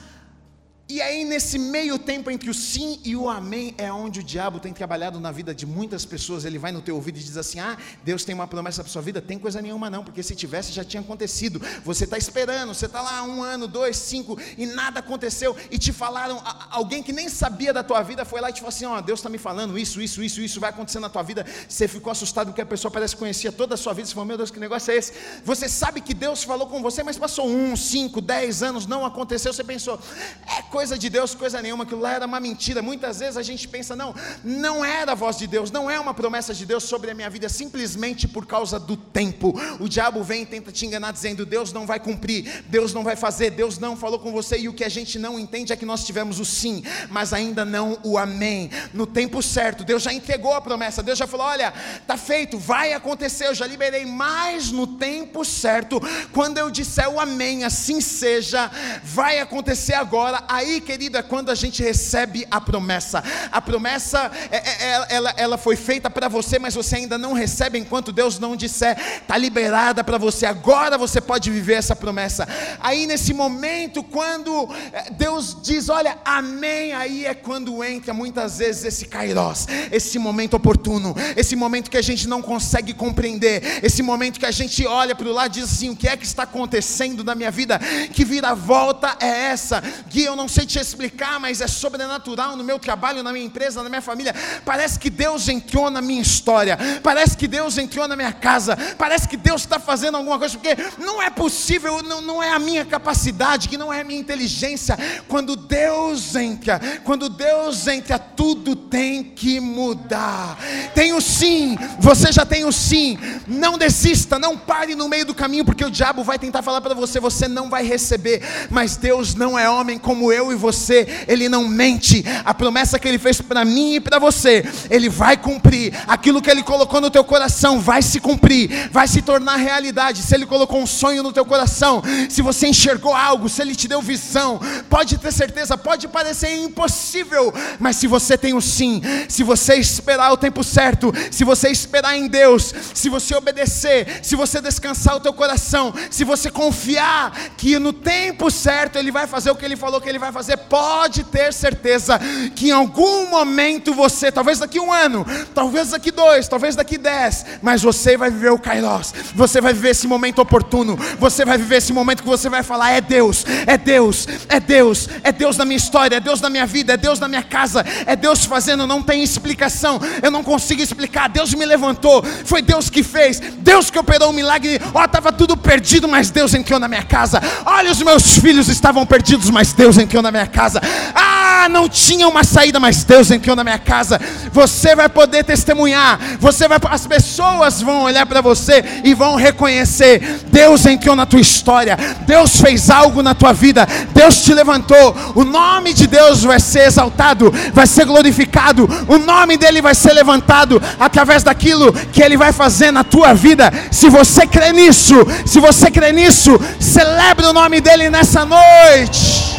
e 0.91 1.03
aí, 1.03 1.23
nesse 1.23 1.59
meio 1.59 1.99
tempo 1.99 2.31
entre 2.31 2.49
o 2.49 2.55
sim 2.55 2.99
e 3.05 3.15
o 3.15 3.29
amém, 3.29 3.75
é 3.77 3.93
onde 3.93 4.21
o 4.21 4.23
diabo 4.23 4.59
tem 4.59 4.73
trabalhado 4.73 5.21
na 5.21 5.31
vida 5.31 5.55
de 5.55 5.67
muitas 5.67 6.07
pessoas. 6.07 6.47
Ele 6.47 6.59
vai 6.59 6.73
no 6.73 6.81
teu 6.81 6.95
ouvido 6.95 7.19
e 7.19 7.23
diz 7.23 7.37
assim: 7.37 7.61
Ah, 7.61 7.77
Deus 8.03 8.25
tem 8.25 8.35
uma 8.35 8.47
promessa 8.47 8.83
para 8.83 8.91
sua 8.91 9.03
vida? 9.03 9.21
Tem 9.21 9.39
coisa 9.39 9.61
nenhuma, 9.61 9.91
não, 9.91 10.03
porque 10.03 10.23
se 10.23 10.35
tivesse 10.35 10.73
já 10.73 10.83
tinha 10.83 11.03
acontecido. 11.03 11.61
Você 11.85 12.05
está 12.05 12.17
esperando, 12.17 12.73
você 12.73 12.87
está 12.87 13.03
lá 13.03 13.23
um 13.23 13.43
ano, 13.43 13.69
dois, 13.69 13.99
cinco, 13.99 14.39
e 14.57 14.65
nada 14.65 15.01
aconteceu. 15.01 15.55
E 15.71 15.77
te 15.77 15.93
falaram, 15.93 16.43
alguém 16.71 17.03
que 17.03 17.13
nem 17.13 17.29
sabia 17.29 17.71
da 17.71 17.83
tua 17.83 18.03
vida 18.03 18.25
foi 18.25 18.41
lá 18.41 18.49
e 18.49 18.55
te 18.55 18.61
falou 18.61 18.71
assim: 18.71 18.87
Ó, 18.87 18.97
oh, 18.97 19.03
Deus 19.03 19.19
está 19.19 19.29
me 19.29 19.37
falando 19.37 19.79
isso, 19.79 20.01
isso, 20.01 20.23
isso, 20.23 20.41
isso 20.41 20.59
vai 20.59 20.71
acontecer 20.71 21.01
na 21.01 21.11
tua 21.11 21.23
vida. 21.23 21.45
Você 21.69 21.87
ficou 21.87 22.11
assustado 22.11 22.47
porque 22.47 22.63
a 22.63 22.67
pessoa 22.67 22.91
parece 22.91 23.15
que 23.15 23.19
conhecia 23.19 23.53
toda 23.53 23.75
a 23.75 23.77
sua 23.77 23.93
vida. 23.93 24.09
Você 24.09 24.15
falou: 24.15 24.27
Meu 24.27 24.39
Deus, 24.39 24.51
que 24.51 24.59
negócio 24.59 24.91
é 24.91 24.97
esse? 24.97 25.13
Você 25.45 25.69
sabe 25.69 26.01
que 26.01 26.15
Deus 26.15 26.45
falou 26.45 26.67
com 26.67 26.81
você, 26.81 27.03
mas 27.03 27.19
passou 27.19 27.47
um, 27.47 27.77
cinco, 27.77 28.23
dez 28.23 28.63
anos, 28.63 28.87
não 28.87 29.05
aconteceu. 29.05 29.53
Você 29.53 29.63
pensou: 29.63 30.01
É 30.47 30.63
coisa 30.63 30.78
de 30.79 31.11
Deus, 31.11 31.35
coisa 31.35 31.61
nenhuma, 31.61 31.83
aquilo 31.83 32.01
lá 32.01 32.13
era 32.13 32.25
uma 32.27 32.39
mentira. 32.39 32.81
Muitas 32.81 33.19
vezes 33.19 33.37
a 33.37 33.43
gente 33.43 33.67
pensa, 33.67 33.97
não, 33.97 34.15
não 34.45 34.85
era 34.85 35.13
a 35.13 35.15
voz 35.15 35.37
de 35.37 35.47
Deus, 35.47 35.73
não 35.73 35.91
é 35.91 35.99
uma 35.99 36.15
promessa 36.15 36.55
de 36.55 36.65
Deus 36.65 36.85
sobre 36.85 37.11
a 37.11 37.15
minha 37.15 37.29
vida, 37.29 37.49
simplesmente 37.49 38.29
por 38.29 38.47
causa 38.47 38.79
do 38.79 38.97
tempo. 38.97 39.53
O 39.81 39.89
diabo 39.89 40.23
vem 40.23 40.43
e 40.43 40.47
tenta 40.47 40.71
te 40.71 40.87
enganar 40.87 41.13
dizendo: 41.13 41.45
Deus 41.45 41.73
não 41.73 41.85
vai 41.85 41.99
cumprir, 41.99 42.65
Deus 42.69 42.95
não 42.95 43.03
vai 43.03 43.17
fazer, 43.17 43.51
Deus 43.51 43.79
não 43.79 43.97
falou 43.97 44.21
com 44.21 44.31
você. 44.31 44.57
E 44.57 44.69
o 44.69 44.73
que 44.73 44.85
a 44.85 44.89
gente 44.89 45.19
não 45.19 45.39
entende 45.39 45.73
é 45.73 45.77
que 45.77 45.85
nós 45.85 46.05
tivemos 46.05 46.39
o 46.39 46.45
sim, 46.45 46.85
mas 47.11 47.33
ainda 47.33 47.65
não 47.65 47.99
o 48.05 48.17
amém. 48.17 48.71
No 48.95 49.07
tempo 49.07 49.43
certo, 49.43 49.83
Deus 49.83 50.05
já 50.05 50.13
entregou 50.13 50.55
a 50.55 50.61
promessa, 50.61 51.03
Deus 51.03 51.19
já 51.19 51.27
falou: 51.27 51.47
olha, 51.47 51.75
está 52.01 52.17
feito, 52.17 52.57
vai 52.57 52.93
acontecer, 52.93 53.49
eu 53.49 53.55
já 53.55 53.67
liberei, 53.67 54.07
mas 54.07 54.71
no 54.71 54.87
tempo 54.87 55.45
certo, 55.45 56.01
quando 56.33 56.59
eu 56.59 56.71
disser 56.71 57.09
o 57.09 57.19
amém, 57.19 57.65
assim 57.65 58.01
seja, 58.01 58.71
vai 59.03 59.41
acontecer 59.41 59.95
agora. 59.95 60.45
Aí 60.47 60.68
aí, 60.69 60.81
querido, 60.81 61.17
é 61.17 61.23
quando 61.23 61.51
a 61.51 61.55
gente 61.55 61.83
recebe 61.83 62.47
a 62.51 62.61
promessa. 62.61 63.23
A 63.51 63.61
promessa, 63.61 64.31
é, 64.51 64.57
é, 64.57 64.61
é 64.61 65.07
ela, 65.09 65.35
ela 65.37 65.59
foi 65.59 65.77
feita 65.77 66.11
para 66.11 66.29
você, 66.29 66.59
mas 66.59 66.75
você 66.75 66.97
ainda 66.97 67.17
não 67.17 67.33
recebe 67.33 67.79
enquanto 67.79 68.13
Deus 68.13 68.39
não 68.39 68.55
disser. 68.55 68.99
Está 69.21 69.37
liberada 69.37 70.05
para 70.05 70.19
você. 70.19 70.47
Agora 70.47 70.99
você 70.99 71.21
pode 71.21 71.51
viver 71.51 71.75
essa 71.75 71.97
promessa. 71.97 72.47
Aí 72.81 73.07
nesse 73.07 73.33
momento, 73.33 74.03
quando 74.03 74.69
Deus 75.13 75.57
diz, 75.63 75.89
olha, 75.89 76.19
amém, 76.25 76.93
aí 76.93 77.25
é 77.25 77.35
quando 77.35 77.83
entra 77.83 78.13
muitas 78.13 78.59
vezes 78.59 78.85
esse 78.85 79.07
kairós, 79.07 79.67
esse 79.91 80.19
momento 80.19 80.55
oportuno, 80.55 81.15
esse 81.37 81.57
momento 81.57 81.91
que 81.91 81.97
a 81.97 82.03
gente 82.03 82.29
não 82.29 82.43
consegue 82.43 82.93
compreender, 82.93 83.81
esse 83.83 84.03
momento 84.03 84.39
que 84.39 84.47
a 84.47 84.51
gente 84.51 84.87
olha 84.87 85.15
para 85.15 85.29
o 85.29 85.33
lado 85.33 85.57
e 85.57 85.61
diz 85.61 85.73
assim: 85.73 85.91
o 85.91 85.97
que 85.97 86.09
é 86.09 86.17
que 86.17 86.27
está 86.27 86.43
acontecendo 86.43 87.25
na 87.25 87.35
minha 87.35 87.51
vida? 87.51 87.79
Que 88.13 88.25
vira-volta 88.25 89.17
é 89.21 89.47
essa? 89.51 89.83
Gui, 90.09 90.25
eu 90.25 90.37
não 90.37 90.49
sei 90.49 90.58
te 90.67 90.79
explicar, 90.79 91.39
mas 91.41 91.61
é 91.61 91.67
sobrenatural 91.67 92.57
no 92.57 92.65
meu 92.65 92.79
trabalho, 92.79 93.23
na 93.23 93.33
minha 93.33 93.47
empresa, 93.47 93.83
na 93.83 93.89
minha 93.89 94.03
família. 94.03 94.35
Parece 94.65 94.99
que 94.99 95.11
Deus 95.11 95.49
entrou 95.49 95.91
na 95.91 96.01
minha 96.01 96.23
história, 96.23 96.79
parece 97.03 97.37
que 97.37 97.47
Deus 97.47 97.79
entrou 97.79 98.07
na 98.07 98.17
minha 98.17 98.33
casa, 98.33 98.77
parece 98.97 99.29
que 99.29 99.37
Deus 99.37 99.63
está 99.63 99.79
fazendo 99.79 100.17
alguma 100.17 100.39
coisa, 100.39 100.59
porque 100.59 100.77
não 100.99 101.23
é 101.23 101.31
possível, 101.31 102.03
não, 102.03 102.21
não 102.21 102.43
é 102.43 102.51
a 102.51 102.59
minha 102.59 102.85
capacidade, 102.85 103.69
que 103.69 103.79
não 103.79 103.93
é 103.93 104.01
a 104.01 104.05
minha 104.05 104.21
inteligência. 104.21 104.99
Quando 105.27 105.57
Deus 105.57 106.35
entra, 106.35 106.81
quando 107.05 107.29
Deus 107.29 107.87
entra, 107.87 108.19
tudo 108.19 108.75
tem 108.75 109.23
que 109.25 109.61
mudar. 109.61 110.59
Tem 110.95 111.13
o 111.13 111.21
sim, 111.21 111.77
você 111.99 112.33
já 112.33 112.45
tem 112.45 112.65
o 112.65 112.73
sim. 112.73 113.19
Não 113.47 113.79
desista, 113.79 114.39
não 114.39 114.57
pare 114.57 114.95
no 114.95 115.09
meio 115.09 115.25
do 115.25 115.35
caminho, 115.35 115.65
porque 115.65 115.85
o 115.85 115.91
diabo 115.91 116.25
vai 116.25 116.39
tentar 116.39 116.63
falar 116.63 116.81
para 116.81 116.95
você, 116.95 117.21
você 117.21 117.47
não 117.49 117.69
vai 117.71 117.85
receber. 117.85 118.43
Mas 118.71 118.97
Deus 118.97 119.35
não 119.35 119.59
é 119.59 119.69
homem 119.69 119.99
como 119.99 120.33
eu 120.33 120.48
e 120.53 120.55
você, 120.55 121.25
ele 121.27 121.49
não 121.49 121.69
mente. 121.69 122.25
A 122.45 122.53
promessa 122.55 122.99
que 122.99 123.09
ele 123.09 123.19
fez 123.19 123.41
para 123.41 123.65
mim 123.65 123.95
e 123.95 124.01
para 124.01 124.19
você, 124.19 124.65
ele 124.91 125.09
vai 125.09 125.37
cumprir. 125.37 125.93
Aquilo 126.07 126.43
que 126.43 126.51
ele 126.51 126.63
colocou 126.63 127.01
no 127.01 127.11
teu 127.11 127.25
coração 127.25 127.81
vai 127.81 128.03
se 128.03 128.21
cumprir, 128.21 128.89
vai 128.91 129.07
se 129.07 129.23
tornar 129.23 129.57
realidade. 129.57 130.23
Se 130.23 130.35
ele 130.35 130.47
colocou 130.47 130.81
um 130.81 130.87
sonho 130.87 131.23
no 131.23 131.33
teu 131.33 131.45
coração, 131.45 132.03
se 132.29 132.43
você 132.43 132.69
enxergou 132.69 133.15
algo, 133.15 133.49
se 133.49 133.63
ele 133.63 133.75
te 133.75 133.89
deu 133.89 134.03
visão, 134.03 134.61
pode 134.89 135.19
ter 135.19 135.33
certeza, 135.33 135.77
pode 135.77 136.09
parecer 136.09 136.57
impossível, 136.63 137.53
mas 137.79 137.97
se 137.97 138.07
você 138.07 138.37
tem 138.37 138.55
o 138.55 138.61
sim, 138.61 139.03
se 139.29 139.43
você 139.43 139.75
esperar 139.75 140.33
o 140.33 140.37
tempo 140.37 140.63
certo, 140.65 141.13
se 141.31 141.45
você 141.45 141.69
esperar 141.69 142.17
em 142.17 142.29
Deus, 142.29 142.75
se 142.95 143.09
você 143.09 143.35
obedecer, 143.35 144.21
se 144.23 144.37
você 144.37 144.61
descansar 144.61 145.17
o 145.17 145.21
teu 145.21 145.33
coração, 145.33 145.93
se 146.11 146.25
você 146.25 146.51
confiar 146.51 147.33
que 147.57 147.79
no 147.79 147.93
tempo 147.93 148.51
certo 148.51 148.97
ele 148.99 149.11
vai 149.11 149.27
fazer 149.27 149.51
o 149.51 149.57
que 149.57 149.65
ele 149.65 149.77
falou 149.77 150.01
que 150.01 150.09
ele 150.09 150.19
vai 150.19 150.28
fazer, 150.33 150.57
pode 150.57 151.25
ter 151.25 151.53
certeza 151.53 152.19
que 152.55 152.69
em 152.69 152.73
algum 152.73 153.29
momento 153.31 153.95
você, 153.95 154.31
talvez 154.31 154.59
daqui 154.59 154.79
um 154.81 154.93
ano, 154.93 155.27
talvez 155.55 155.91
daqui 155.91 156.11
dois, 156.11 156.49
talvez 156.49 156.77
daqui 156.77 156.99
dez, 156.99 157.45
mas 157.63 157.83
você 157.83 158.17
vai 158.17 158.31
viver 158.31 158.51
o 158.51 158.59
Kairos, 158.59 159.15
você 159.35 159.61
vai 159.61 159.73
viver 159.73 159.91
esse 159.91 160.07
momento 160.07 160.41
oportuno, 160.41 160.99
você 161.19 161.45
vai 161.45 161.59
viver 161.59 161.77
esse 161.77 161.93
momento 161.93 162.23
que 162.23 162.29
você 162.29 162.49
vai 162.49 162.63
falar: 162.63 162.91
é 162.91 163.01
Deus, 163.01 163.45
é 163.67 163.77
Deus, 163.77 164.27
é 164.49 164.61
Deus, 164.61 165.09
é 165.23 165.33
Deus 165.33 165.57
na 165.57 165.65
minha 165.65 165.77
história, 165.77 166.17
é 166.17 166.21
Deus 166.21 166.41
na 166.41 166.51
minha 166.51 166.67
vida, 166.67 166.95
é 166.95 166.97
Deus 166.97 167.19
na 167.19 167.29
minha 167.29 167.43
casa, 167.43 167.85
é 168.07 168.15
Deus 168.17 168.45
fazendo, 168.45 168.87
não 168.87 169.03
tem 169.03 169.23
explicação, 169.23 170.01
eu 170.23 170.31
não 170.31 170.43
consigo 170.43 170.83
explicar. 170.83 171.29
Deus 171.29 171.55
me 171.55 171.65
levantou, 171.65 172.23
foi 172.45 172.63
Deus 172.63 172.91
que 172.91 173.03
fez, 173.03 173.41
Deus 173.59 173.91
que 173.91 173.99
operou 173.99 174.29
o 174.29 174.31
um 174.31 174.35
milagre. 174.35 174.81
Ó, 174.95 175.01
oh, 175.01 175.05
estava 175.05 175.33
tudo 175.33 175.57
perdido, 175.57 176.09
mas 176.09 176.31
Deus 176.31 176.55
entrou 176.55 176.79
na 176.79 176.89
minha 176.89 177.03
casa. 177.03 177.41
Olha, 177.65 177.91
os 177.91 178.03
meus 178.03 178.39
filhos 178.39 178.69
estavam 178.69 179.05
perdidos, 179.07 179.51
mas 179.51 179.73
Deus 179.73 179.99
entrou 179.99 180.18
na 180.23 180.31
minha 180.31 180.47
casa. 180.47 180.81
Ah, 181.15 181.69
não 181.69 181.89
tinha 181.89 182.27
uma 182.29 182.45
saída, 182.45 182.79
mas 182.81 183.05
Deus 183.05 183.31
entrou 183.31 183.55
na 183.55 183.65
minha 183.65 183.79
casa. 183.79 184.21
Você 184.53 184.95
vai 184.95 185.09
poder 185.09 185.45
testemunhar, 185.45 186.19
você 186.41 186.69
vai, 186.69 186.79
as 186.91 187.07
pessoas 187.07 187.81
vão 187.81 188.03
olhar 188.03 188.27
para 188.27 188.41
você 188.41 188.85
e 189.05 189.15
vão 189.15 189.37
reconhecer: 189.37 190.41
Deus 190.49 190.87
entrou 190.87 191.15
na 191.15 191.27
tua 191.27 191.41
história, 191.41 191.97
Deus 192.27 192.61
fez 192.61 192.91
algo 192.91 193.23
na 193.23 193.35
tua 193.35 193.53
vida, 193.53 193.87
Deus 194.15 194.43
te 194.43 194.55
levantou. 194.55 195.15
O 195.35 195.45
nome 195.45 195.93
de 195.93 196.07
Deus 196.07 196.43
vai 196.43 196.61
ser 196.61 196.87
exaltado, 196.87 197.53
vai 197.73 197.87
ser 197.87 198.05
glorificado, 198.05 198.89
o 199.09 199.19
nome 199.19 199.57
dele 199.57 199.83
vai 199.83 199.95
ser 199.95 200.13
levantado 200.13 200.81
através 200.99 201.43
daquilo 201.43 201.93
que 201.93 202.23
ele 202.23 202.37
vai 202.37 202.53
fazer 202.53 202.91
na 202.91 203.05
tua 203.05 203.35
vida. 203.35 203.73
Se 203.91 204.09
você 204.09 204.47
crê 204.47 204.73
nisso, 204.73 205.15
se 205.47 205.61
você 205.61 205.91
crê 205.91 206.13
nisso, 206.13 206.59
celebre 206.81 207.47
o 207.47 207.53
nome 207.53 207.81
dele 207.81 208.11
nessa 208.11 208.45
noite. 208.45 209.58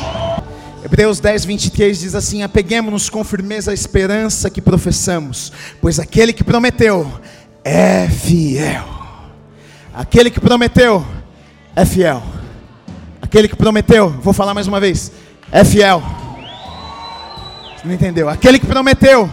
Hebreus 1.00 1.22
10, 1.22 1.46
23 1.46 1.98
diz 1.98 2.14
assim: 2.14 2.44
Apeguemos-nos 2.44 3.10
com 3.10 3.24
firmeza 3.24 3.72
à 3.72 3.74
esperança 3.74 4.50
que 4.50 4.60
professamos, 4.60 5.50
pois 5.80 5.98
aquele 5.98 6.34
que 6.34 6.44
prometeu 6.44 7.10
é 7.64 8.10
fiel. 8.10 8.84
Aquele 9.94 10.30
que 10.30 10.42
prometeu 10.42 11.08
é 11.74 11.86
fiel. 11.86 12.22
Aquele 13.22 13.48
que 13.48 13.56
prometeu, 13.56 14.10
vou 14.10 14.34
falar 14.34 14.54
mais 14.54 14.68
uma 14.68 14.78
vez, 14.78 15.10
é 15.54 15.64
fiel. 15.64 16.04
Não 17.86 17.94
entendeu? 17.94 18.28
Aquele 18.28 18.60
que 18.60 18.68
prometeu 18.68 19.32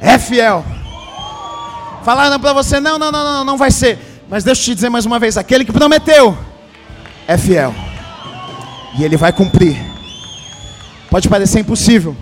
é 0.00 0.18
fiel. 0.18 0.64
Falaram 2.02 2.40
para 2.40 2.52
você: 2.52 2.80
não, 2.80 2.98
não, 2.98 3.12
não, 3.12 3.22
não, 3.22 3.44
não 3.44 3.56
vai 3.56 3.70
ser. 3.70 3.96
Mas 4.28 4.42
deixa 4.42 4.60
eu 4.60 4.64
te 4.64 4.74
dizer 4.74 4.88
mais 4.88 5.06
uma 5.06 5.20
vez: 5.20 5.36
aquele 5.36 5.64
que 5.64 5.72
prometeu 5.72 6.36
é 7.28 7.38
fiel. 7.38 7.72
E 8.98 9.04
ele 9.04 9.16
vai 9.16 9.32
cumprir. 9.32 9.85
Pode 11.10 11.28
parecer 11.28 11.60
impossível, 11.60 12.16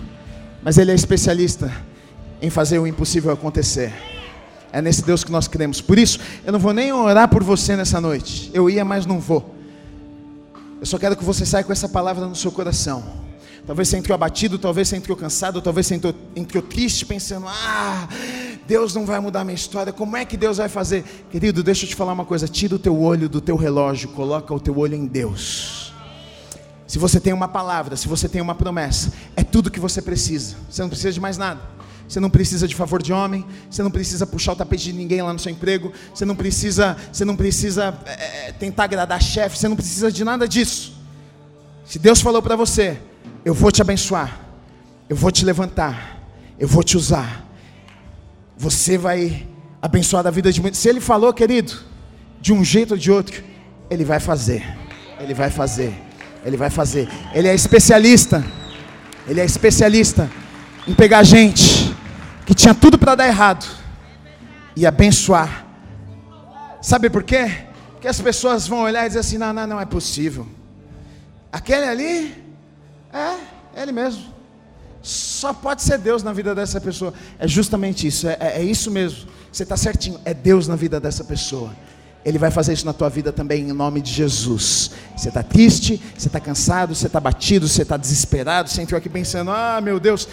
mas 0.62 0.76
ele 0.78 0.90
é 0.92 0.94
especialista 0.94 1.72
em 2.40 2.50
fazer 2.50 2.78
o 2.78 2.86
impossível 2.86 3.32
acontecer. 3.32 3.92
É 4.70 4.82
nesse 4.82 5.02
Deus 5.02 5.24
que 5.24 5.32
nós 5.32 5.48
cremos. 5.48 5.80
Por 5.80 5.98
isso, 5.98 6.18
eu 6.44 6.52
não 6.52 6.58
vou 6.58 6.72
nem 6.72 6.92
orar 6.92 7.28
por 7.28 7.42
você 7.42 7.76
nessa 7.76 8.00
noite. 8.00 8.50
Eu 8.52 8.68
ia, 8.68 8.84
mas 8.84 9.06
não 9.06 9.18
vou. 9.18 9.54
Eu 10.80 10.86
só 10.86 10.98
quero 10.98 11.16
que 11.16 11.24
você 11.24 11.46
saia 11.46 11.64
com 11.64 11.72
essa 11.72 11.88
palavra 11.88 12.26
no 12.26 12.36
seu 12.36 12.52
coração. 12.52 13.02
Talvez 13.66 13.88
você 13.88 13.96
entrou 13.96 14.14
abatido, 14.14 14.58
talvez 14.58 14.88
você 14.88 14.96
entrou 14.96 15.16
cansado, 15.16 15.62
talvez 15.62 15.86
você 15.86 15.94
entrou, 15.94 16.14
entrou 16.36 16.62
triste, 16.62 17.06
pensando: 17.06 17.46
ah, 17.48 18.06
Deus 18.66 18.94
não 18.94 19.06
vai 19.06 19.18
mudar 19.20 19.44
minha 19.44 19.54
história, 19.54 19.92
como 19.92 20.16
é 20.16 20.24
que 20.26 20.36
Deus 20.36 20.58
vai 20.58 20.68
fazer? 20.68 21.02
Querido, 21.30 21.62
deixa 21.62 21.86
eu 21.86 21.88
te 21.88 21.94
falar 21.94 22.12
uma 22.12 22.26
coisa: 22.26 22.46
tira 22.46 22.74
o 22.74 22.78
teu 22.78 23.00
olho 23.00 23.28
do 23.28 23.40
teu 23.40 23.56
relógio, 23.56 24.10
coloca 24.10 24.52
o 24.52 24.60
teu 24.60 24.76
olho 24.76 24.94
em 24.94 25.06
Deus. 25.06 25.93
Se 26.86 26.98
você 26.98 27.18
tem 27.18 27.32
uma 27.32 27.48
palavra, 27.48 27.96
se 27.96 28.06
você 28.06 28.28
tem 28.28 28.42
uma 28.42 28.54
promessa, 28.54 29.12
é 29.36 29.42
tudo 29.42 29.70
que 29.70 29.80
você 29.80 30.02
precisa, 30.02 30.56
você 30.68 30.82
não 30.82 30.88
precisa 30.88 31.12
de 31.12 31.20
mais 31.20 31.38
nada. 31.38 31.60
Você 32.06 32.20
não 32.20 32.28
precisa 32.28 32.68
de 32.68 32.74
favor 32.74 33.02
de 33.02 33.12
homem, 33.12 33.46
você 33.70 33.82
não 33.82 33.90
precisa 33.90 34.26
puxar 34.26 34.52
o 34.52 34.56
tapete 34.56 34.84
de 34.84 34.92
ninguém 34.92 35.22
lá 35.22 35.32
no 35.32 35.38
seu 35.38 35.50
emprego, 35.50 35.92
você 36.14 36.24
não 36.24 36.36
precisa, 36.36 36.96
você 37.10 37.24
não 37.24 37.34
precisa 37.34 37.98
é, 38.04 38.52
tentar 38.52 38.84
agradar 38.84 39.22
chefe, 39.22 39.58
você 39.58 39.68
não 39.68 39.76
precisa 39.76 40.12
de 40.12 40.22
nada 40.22 40.46
disso. 40.46 40.94
Se 41.86 41.98
Deus 41.98 42.20
falou 42.20 42.42
para 42.42 42.56
você, 42.56 42.98
eu 43.44 43.54
vou 43.54 43.72
te 43.72 43.80
abençoar, 43.80 44.38
eu 45.08 45.16
vou 45.16 45.30
te 45.30 45.44
levantar, 45.44 46.20
eu 46.58 46.68
vou 46.68 46.82
te 46.82 46.96
usar. 46.96 47.46
Você 48.56 48.98
vai 48.98 49.48
abençoar 49.80 50.26
a 50.26 50.30
vida 50.30 50.52
de 50.52 50.60
muitos. 50.60 50.80
Se 50.80 50.88
Ele 50.88 51.00
falou, 51.00 51.32
querido, 51.32 51.74
de 52.40 52.52
um 52.52 52.62
jeito 52.62 52.92
ou 52.92 52.98
de 52.98 53.10
outro, 53.10 53.42
Ele 53.90 54.04
vai 54.04 54.20
fazer. 54.20 54.62
Ele 55.18 55.32
vai 55.32 55.50
fazer. 55.50 56.03
Ele 56.44 56.56
vai 56.56 56.70
fazer. 56.70 57.08
Ele 57.32 57.48
é 57.48 57.54
especialista. 57.54 58.44
Ele 59.26 59.40
é 59.40 59.44
especialista 59.44 60.30
em 60.86 60.94
pegar 60.94 61.22
gente 61.22 61.94
que 62.44 62.54
tinha 62.54 62.74
tudo 62.74 62.98
para 62.98 63.14
dar 63.14 63.26
errado 63.26 63.66
e 64.76 64.86
abençoar. 64.86 65.64
Sabe 66.82 67.08
por 67.08 67.22
quê? 67.22 67.50
Porque 67.92 68.08
as 68.08 68.20
pessoas 68.20 68.68
vão 68.68 68.82
olhar 68.82 69.04
e 69.04 69.08
dizer 69.08 69.20
assim: 69.20 69.38
não, 69.38 69.52
não, 69.52 69.66
não 69.66 69.80
é 69.80 69.86
possível. 69.86 70.46
Aquele 71.50 71.86
ali 71.86 72.44
é, 73.14 73.80
ele 73.80 73.92
mesmo. 73.92 74.34
Só 75.00 75.52
pode 75.52 75.82
ser 75.82 75.98
Deus 75.98 76.22
na 76.22 76.32
vida 76.32 76.54
dessa 76.54 76.80
pessoa. 76.80 77.14
É 77.38 77.46
justamente 77.46 78.06
isso, 78.06 78.26
é, 78.26 78.36
é, 78.40 78.60
é 78.60 78.62
isso 78.62 78.90
mesmo. 78.90 79.28
Você 79.52 79.62
está 79.62 79.76
certinho, 79.76 80.18
é 80.24 80.34
Deus 80.34 80.66
na 80.66 80.74
vida 80.74 80.98
dessa 80.98 81.22
pessoa. 81.22 81.74
Ele 82.24 82.38
vai 82.38 82.50
fazer 82.50 82.72
isso 82.72 82.86
na 82.86 82.92
tua 82.92 83.10
vida 83.10 83.30
também 83.30 83.68
em 83.68 83.72
nome 83.72 84.00
de 84.00 84.10
Jesus. 84.10 84.92
Você 85.16 85.28
está 85.28 85.42
triste, 85.42 86.00
você 86.16 86.28
está 86.28 86.40
cansado, 86.40 86.94
você 86.94 87.06
está 87.06 87.20
batido, 87.20 87.68
você 87.68 87.82
está 87.82 87.96
desesperado, 87.96 88.70
você 88.70 88.80
entrou 88.80 88.96
aqui 88.96 89.08
pensando: 89.08 89.50
ah, 89.50 89.80
meu 89.82 90.00
Deus. 90.00 90.26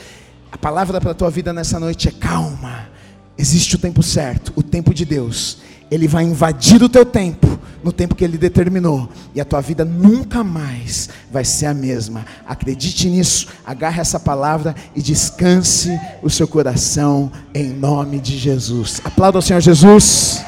A 0.51 0.57
palavra 0.57 0.99
para 0.99 1.11
a 1.11 1.13
tua 1.13 1.29
vida 1.29 1.53
nessa 1.53 1.79
noite 1.79 2.09
é 2.09 2.11
calma. 2.11 2.89
Existe 3.37 3.75
o 3.75 3.79
tempo 3.79 4.03
certo, 4.03 4.51
o 4.55 4.61
tempo 4.61 4.93
de 4.93 5.05
Deus. 5.05 5.59
Ele 5.89 6.07
vai 6.07 6.23
invadir 6.23 6.83
o 6.83 6.89
teu 6.89 7.05
tempo, 7.05 7.59
no 7.83 7.91
tempo 7.91 8.15
que 8.15 8.23
ele 8.23 8.37
determinou, 8.37 9.09
e 9.33 9.41
a 9.41 9.45
tua 9.45 9.61
vida 9.61 9.83
nunca 9.83 10.43
mais 10.43 11.09
vai 11.31 11.43
ser 11.43 11.65
a 11.65 11.73
mesma. 11.73 12.25
Acredite 12.45 13.09
nisso, 13.09 13.47
agarre 13.65 13.99
essa 13.99 14.19
palavra 14.19 14.75
e 14.95 15.01
descanse 15.01 15.89
o 16.21 16.29
seu 16.29 16.47
coração 16.47 17.31
em 17.53 17.69
nome 17.69 18.19
de 18.19 18.37
Jesus. 18.37 19.01
Aplauda 19.03 19.37
ao 19.37 19.41
Senhor 19.41 19.61
Jesus. 19.61 20.43